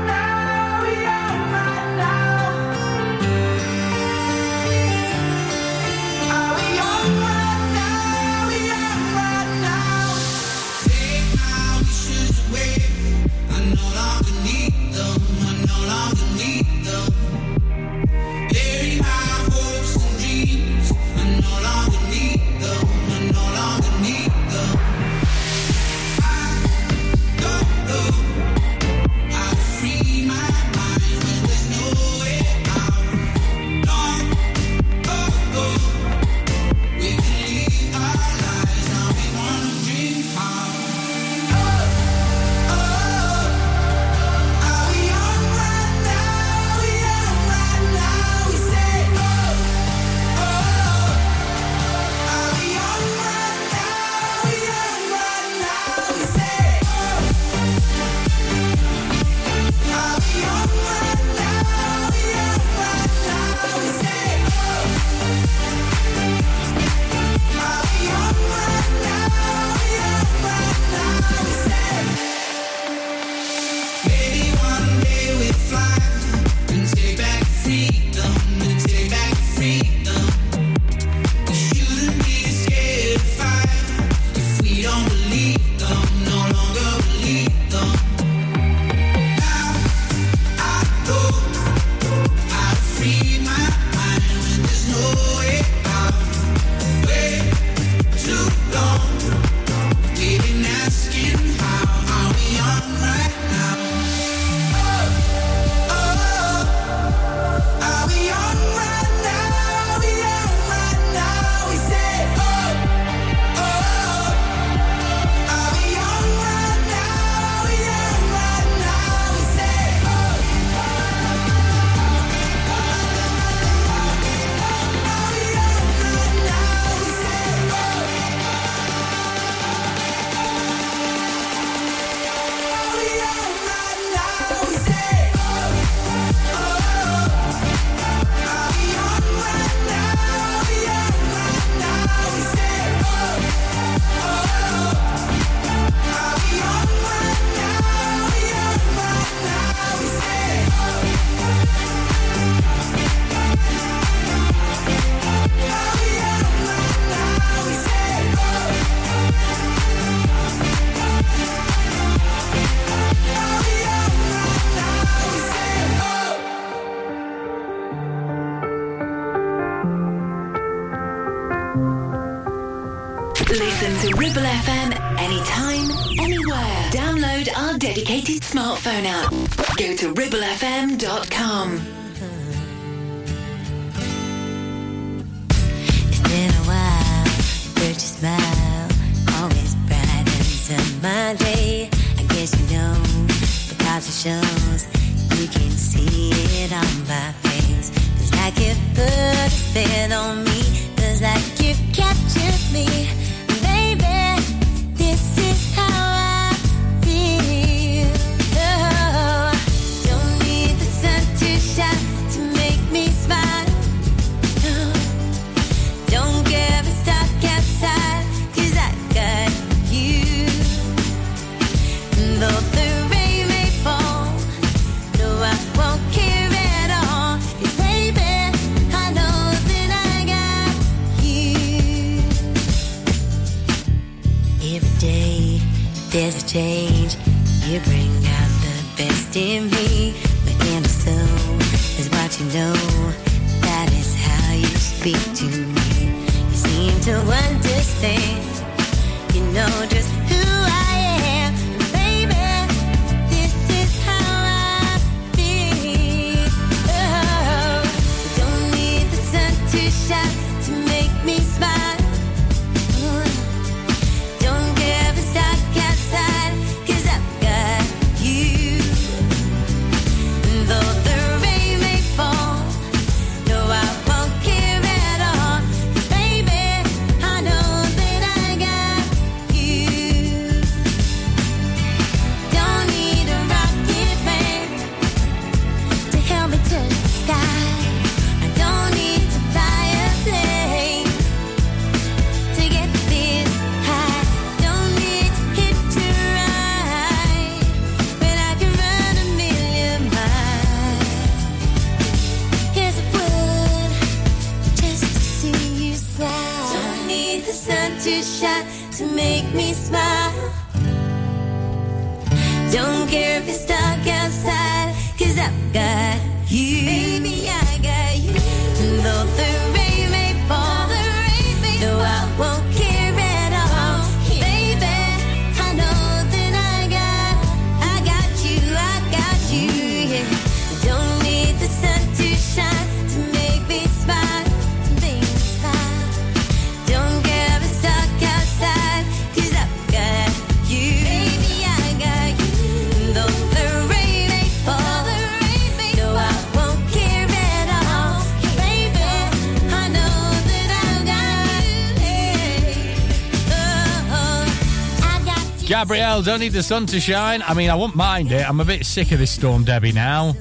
Gabrielle, 356.12 356.34
don't 356.34 356.40
need 356.40 356.52
the 356.52 356.62
sun 356.62 356.84
to 356.88 357.00
shine. 357.00 357.40
I 357.40 357.54
mean, 357.54 357.70
I 357.70 357.74
won't 357.74 357.96
mind 357.96 358.32
it. 358.32 358.46
I'm 358.46 358.60
a 358.60 358.66
bit 358.66 358.84
sick 358.84 359.12
of 359.12 359.18
this 359.18 359.30
storm, 359.30 359.64
Debi, 359.64 359.94
now. 359.94 360.34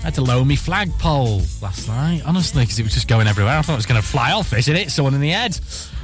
I 0.00 0.06
had 0.06 0.14
to 0.14 0.22
lower 0.22 0.44
me 0.44 0.56
flagpole 0.56 1.40
last 1.62 1.86
night, 1.86 2.22
honestly, 2.26 2.64
because 2.64 2.80
it 2.80 2.82
was 2.82 2.94
just 2.94 3.06
going 3.06 3.28
everywhere. 3.28 3.56
I 3.56 3.62
thought 3.62 3.74
it 3.74 3.76
was 3.76 3.86
going 3.86 4.00
to 4.00 4.06
fly 4.06 4.32
off 4.32 4.52
isn't 4.52 4.74
it 4.74 4.90
someone 4.90 5.14
in 5.14 5.20
the 5.20 5.30
head. 5.30 5.56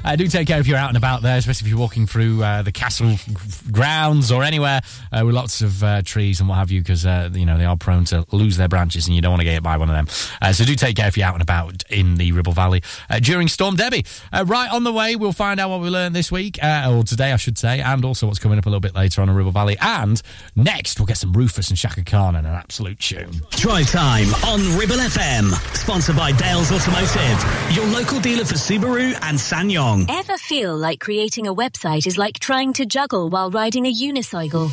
Uh, 0.04 0.14
do 0.14 0.28
take 0.28 0.46
care 0.46 0.60
if 0.60 0.68
you're 0.68 0.78
out 0.78 0.90
and 0.90 0.96
about 0.96 1.22
there, 1.22 1.36
especially 1.36 1.66
if 1.66 1.70
you're 1.70 1.80
walking 1.80 2.06
through 2.06 2.40
uh, 2.44 2.62
the 2.62 2.70
castle 2.70 3.16
grounds 3.72 4.30
or 4.30 4.44
anywhere 4.44 4.80
uh, 5.14 5.24
with 5.24 5.34
lots 5.34 5.62
of 5.62 5.82
uh, 5.84 6.02
trees 6.02 6.40
and 6.40 6.48
what 6.48 6.56
have 6.56 6.70
you, 6.70 6.80
because 6.80 7.06
uh, 7.06 7.30
you 7.32 7.46
know 7.46 7.56
they 7.56 7.64
are 7.64 7.76
prone 7.76 8.04
to 8.06 8.26
lose 8.32 8.56
their 8.56 8.68
branches, 8.68 9.06
and 9.06 9.14
you 9.14 9.22
don't 9.22 9.30
want 9.32 9.40
to 9.40 9.44
get 9.44 9.54
hit 9.54 9.62
by 9.62 9.76
one 9.76 9.88
of 9.88 9.94
them. 9.94 10.06
Uh, 10.42 10.52
so 10.52 10.64
do 10.64 10.74
take 10.74 10.96
care 10.96 11.06
if 11.06 11.16
you're 11.16 11.26
out 11.26 11.34
and 11.34 11.42
about 11.42 11.82
in 11.90 12.16
the 12.16 12.32
Ribble 12.32 12.52
Valley 12.52 12.82
uh, 13.08 13.20
during 13.20 13.48
Storm 13.48 13.76
Debi. 13.76 14.06
Uh, 14.32 14.44
right 14.46 14.70
on 14.72 14.84
the 14.84 14.92
way, 14.92 15.16
we'll 15.16 15.32
find 15.32 15.60
out 15.60 15.70
what 15.70 15.80
we 15.80 15.88
learned 15.88 16.14
this 16.14 16.32
week, 16.32 16.62
uh, 16.62 16.92
or 16.92 17.04
today, 17.04 17.32
I 17.32 17.36
should 17.36 17.58
say, 17.58 17.80
and 17.80 18.04
also 18.04 18.26
what's 18.26 18.38
coming 18.38 18.58
up 18.58 18.66
a 18.66 18.68
little 18.68 18.80
bit 18.80 18.94
later 18.94 19.22
on 19.22 19.28
in 19.28 19.34
Ribble 19.34 19.52
Valley. 19.52 19.76
And 19.80 20.20
next, 20.56 20.98
we'll 20.98 21.06
get 21.06 21.18
some 21.18 21.32
Rufus 21.32 21.68
and 21.68 21.78
Chaka 21.78 22.02
Khan 22.02 22.36
and 22.36 22.46
an 22.46 22.54
absolute 22.54 22.98
tune. 22.98 23.42
Drive 23.50 23.90
time 23.90 24.28
on 24.46 24.78
Ribble 24.78 24.96
FM. 24.96 25.52
Sponsored 25.76 26.16
by 26.16 26.32
Dales 26.32 26.72
Automotive, 26.72 27.74
your 27.76 27.86
local 27.86 28.20
dealer 28.20 28.44
for 28.44 28.54
Subaru 28.54 29.16
and 29.22 29.38
SsangYong. 29.38 30.06
Ever 30.08 30.36
feel 30.38 30.76
like 30.76 31.00
creating 31.00 31.46
a 31.46 31.54
website 31.54 32.06
is 32.06 32.18
like 32.18 32.38
trying 32.38 32.72
to 32.74 32.86
juggle 32.86 33.28
while 33.28 33.50
riding 33.50 33.86
a 33.86 33.92
unicycle? 33.92 34.72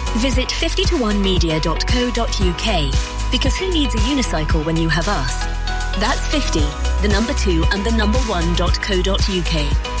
Visit 0.17 0.49
50to1media.co.uk 0.49 3.31
because 3.31 3.55
who 3.55 3.71
needs 3.71 3.95
a 3.95 3.99
unicycle 3.99 4.65
when 4.65 4.75
you 4.75 4.89
have 4.89 5.07
us? 5.07 5.45
That's 5.99 6.27
50, 6.27 6.59
the 7.01 7.07
number 7.11 7.33
2 7.33 7.63
and 7.71 7.85
the 7.85 7.91
number 7.91 8.17
1.co.uk. 8.19 10.00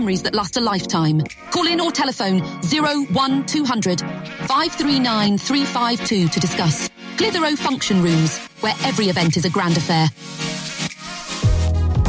that 0.00 0.34
last 0.34 0.56
a 0.56 0.60
lifetime. 0.60 1.20
Call 1.50 1.66
in 1.66 1.80
or 1.80 1.90
telephone 1.90 2.40
01200 2.62 4.00
539 4.00 5.38
352 5.38 6.28
to 6.28 6.40
discuss. 6.40 6.88
Clitheroe 7.16 7.56
Function 7.56 8.02
Rooms, 8.02 8.38
where 8.60 8.74
every 8.84 9.06
event 9.06 9.36
is 9.36 9.44
a 9.44 9.50
grand 9.50 9.76
affair. 9.76 10.08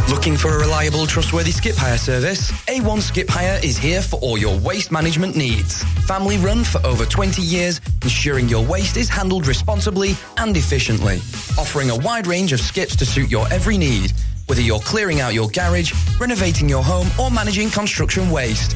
Looking 0.09 0.35
for 0.35 0.49
a 0.49 0.59
reliable, 0.59 1.07
trustworthy 1.07 1.51
skip 1.51 1.75
hire 1.75 1.97
service? 1.97 2.51
A1 2.67 3.01
Skip 3.01 3.29
Hire 3.29 3.59
is 3.63 3.77
here 3.77 4.01
for 4.01 4.17
all 4.17 4.37
your 4.37 4.57
waste 4.59 4.91
management 4.91 5.35
needs. 5.35 5.83
Family 6.05 6.37
run 6.37 6.63
for 6.63 6.85
over 6.85 7.05
20 7.05 7.41
years, 7.41 7.79
ensuring 8.03 8.49
your 8.49 8.65
waste 8.65 8.97
is 8.97 9.07
handled 9.07 9.47
responsibly 9.47 10.15
and 10.37 10.55
efficiently. 10.57 11.17
Offering 11.57 11.89
a 11.89 11.95
wide 11.95 12.27
range 12.27 12.51
of 12.51 12.59
skips 12.59 12.95
to 12.97 13.05
suit 13.05 13.31
your 13.31 13.47
every 13.53 13.77
need, 13.77 14.11
whether 14.51 14.61
you're 14.61 14.81
clearing 14.81 15.21
out 15.21 15.33
your 15.33 15.47
garage, 15.47 15.93
renovating 16.19 16.67
your 16.67 16.83
home, 16.83 17.07
or 17.17 17.31
managing 17.31 17.69
construction 17.69 18.29
waste. 18.29 18.75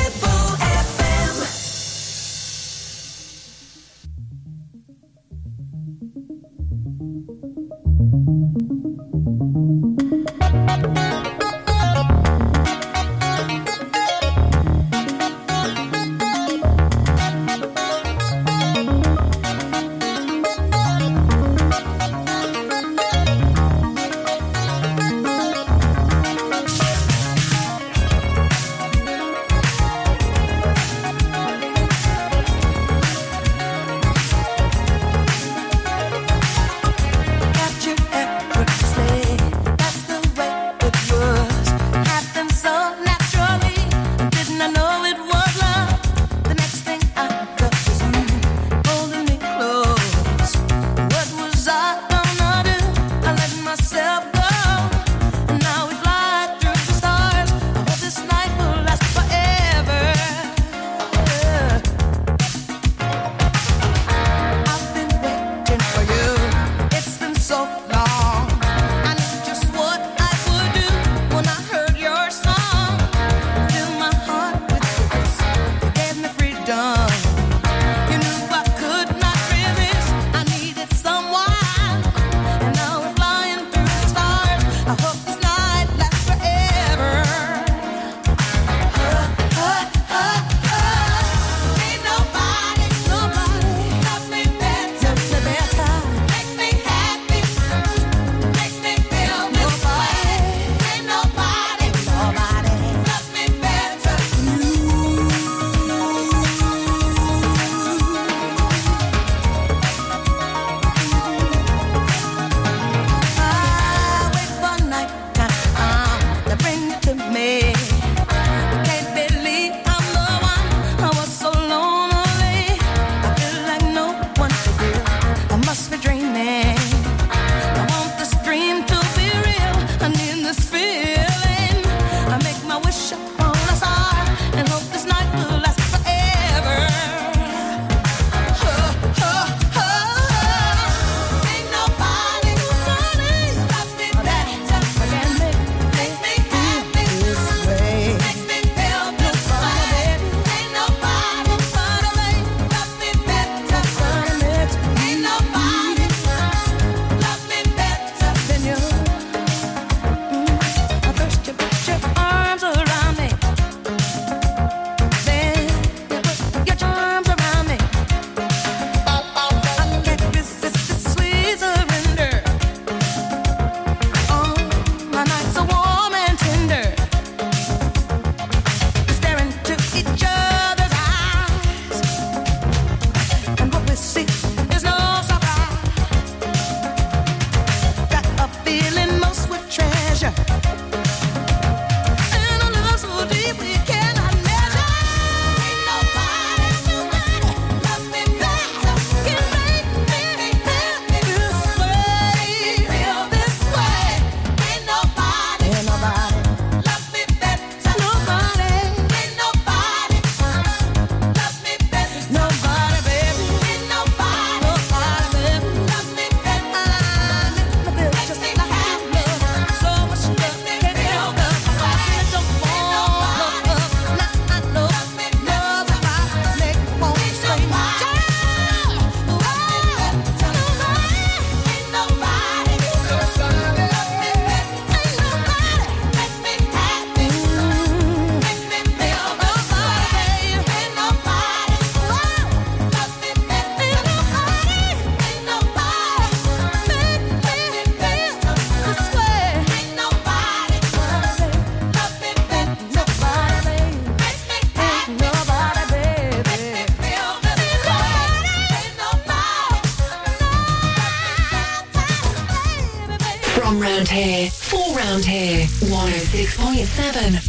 Seven. 266.85 267.40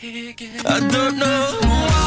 I 0.00 0.78
don't 0.92 1.18
know 1.18 1.58
why. 1.60 1.97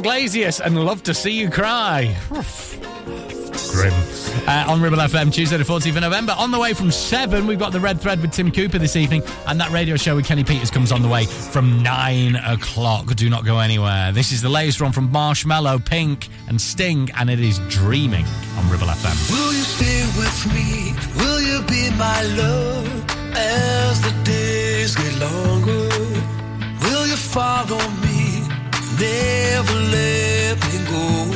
Iglesias 0.00 0.60
and 0.62 0.82
Love 0.82 1.02
to 1.02 1.12
See 1.12 1.38
You 1.38 1.50
Cry. 1.50 2.16
Grim. 3.70 3.92
Uh, 4.48 4.64
on 4.66 4.80
Ribble 4.80 4.96
FM, 4.96 5.30
Tuesday 5.30 5.58
the 5.58 5.64
14th 5.64 5.94
of 5.96 6.00
November. 6.00 6.34
On 6.38 6.50
the 6.50 6.58
way 6.58 6.72
from 6.72 6.90
7, 6.90 7.46
we've 7.46 7.58
got 7.58 7.72
the 7.72 7.80
Red 7.80 8.00
Thread 8.00 8.22
with 8.22 8.32
Tim 8.32 8.50
Cooper 8.50 8.78
this 8.78 8.96
evening, 8.96 9.22
and 9.46 9.60
that 9.60 9.70
radio 9.70 9.96
show 9.96 10.16
with 10.16 10.24
Kenny 10.24 10.42
Peters 10.42 10.70
comes 10.70 10.90
on 10.90 11.02
the 11.02 11.08
way 11.08 11.26
from 11.26 11.82
9 11.82 12.36
o'clock. 12.36 13.14
Do 13.14 13.28
not 13.28 13.44
go 13.44 13.58
anywhere. 13.58 14.10
This 14.10 14.32
is 14.32 14.40
the 14.40 14.48
latest 14.48 14.80
one 14.80 14.92
from 14.92 15.10
Marshmello, 15.12 15.84
Pink, 15.84 16.28
and 16.48 16.58
Sting, 16.58 17.10
and 17.18 17.28
it 17.28 17.38
is 17.38 17.58
Dreaming 17.68 18.24
on 18.56 18.70
Ribble 18.70 18.86
FM. 18.86 19.30
Will 19.30 19.52
you 19.52 19.62
stay 19.64 20.00
with 20.18 20.46
me? 20.54 20.94
Will 21.22 21.42
you 21.42 21.62
be 21.66 21.90
my 21.98 22.22
love? 22.38 22.69
never 29.00 29.74
let 29.96 30.56
me 30.66 30.78
go. 30.90 31.29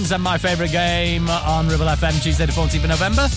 Cardigans 0.00 0.12
and 0.12 0.22
my 0.22 0.38
favourite 0.38 0.72
game 0.72 1.28
on 1.28 1.68
Ribble 1.68 1.84
FM 1.84 2.22
Tuesday 2.22 2.46
the 2.46 2.52
14th 2.52 2.84
of 2.84 2.88
November. 2.88 3.28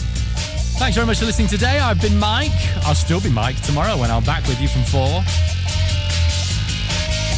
Thanks 0.79 0.95
very 0.95 1.05
much 1.05 1.19
for 1.19 1.25
listening 1.25 1.49
today. 1.49 1.79
I've 1.79 2.01
been 2.01 2.17
Mike. 2.17 2.51
I'll 2.85 2.95
still 2.95 3.19
be 3.19 3.29
Mike 3.29 3.59
tomorrow 3.63 3.97
when 3.97 4.09
I'm 4.09 4.23
back 4.23 4.47
with 4.47 4.61
you 4.61 4.67
from 4.69 4.83
four. 4.83 5.23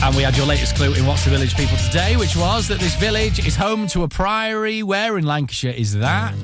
And 0.03 0.15
we 0.15 0.21
had 0.21 0.37
your 0.37 0.45
latest 0.45 0.75
clue 0.75 0.93
in 0.93 1.05
What's 1.07 1.23
the 1.23 1.31
Village 1.31 1.55
People 1.55 1.77
today, 1.77 2.17
which 2.17 2.35
was 2.35 2.67
that 2.67 2.79
this 2.79 2.95
village 2.95 3.45
is 3.45 3.55
home 3.55 3.87
to 3.87 4.03
a 4.03 4.07
priory. 4.07 4.83
Where 4.83 5.17
in 5.17 5.25
Lancashire 5.25 5.73
is 5.75 5.93
that? 5.93 6.35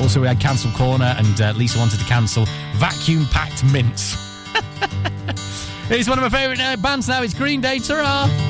Also, 0.00 0.20
we 0.20 0.26
had 0.26 0.40
Cancel 0.40 0.70
Corner, 0.72 1.14
and 1.18 1.40
uh, 1.40 1.52
Lisa 1.56 1.78
wanted 1.78 1.98
to 1.98 2.06
cancel 2.06 2.46
Vacuum 2.76 3.26
Packed 3.26 3.64
Mince. 3.64 4.14
it's 5.90 6.08
one 6.08 6.18
of 6.18 6.22
my 6.22 6.38
favourite 6.38 6.60
uh, 6.60 6.76
bands 6.76 7.08
now. 7.08 7.22
It's 7.22 7.34
Green 7.34 7.60
Day. 7.60 7.78
Ta 7.78 8.49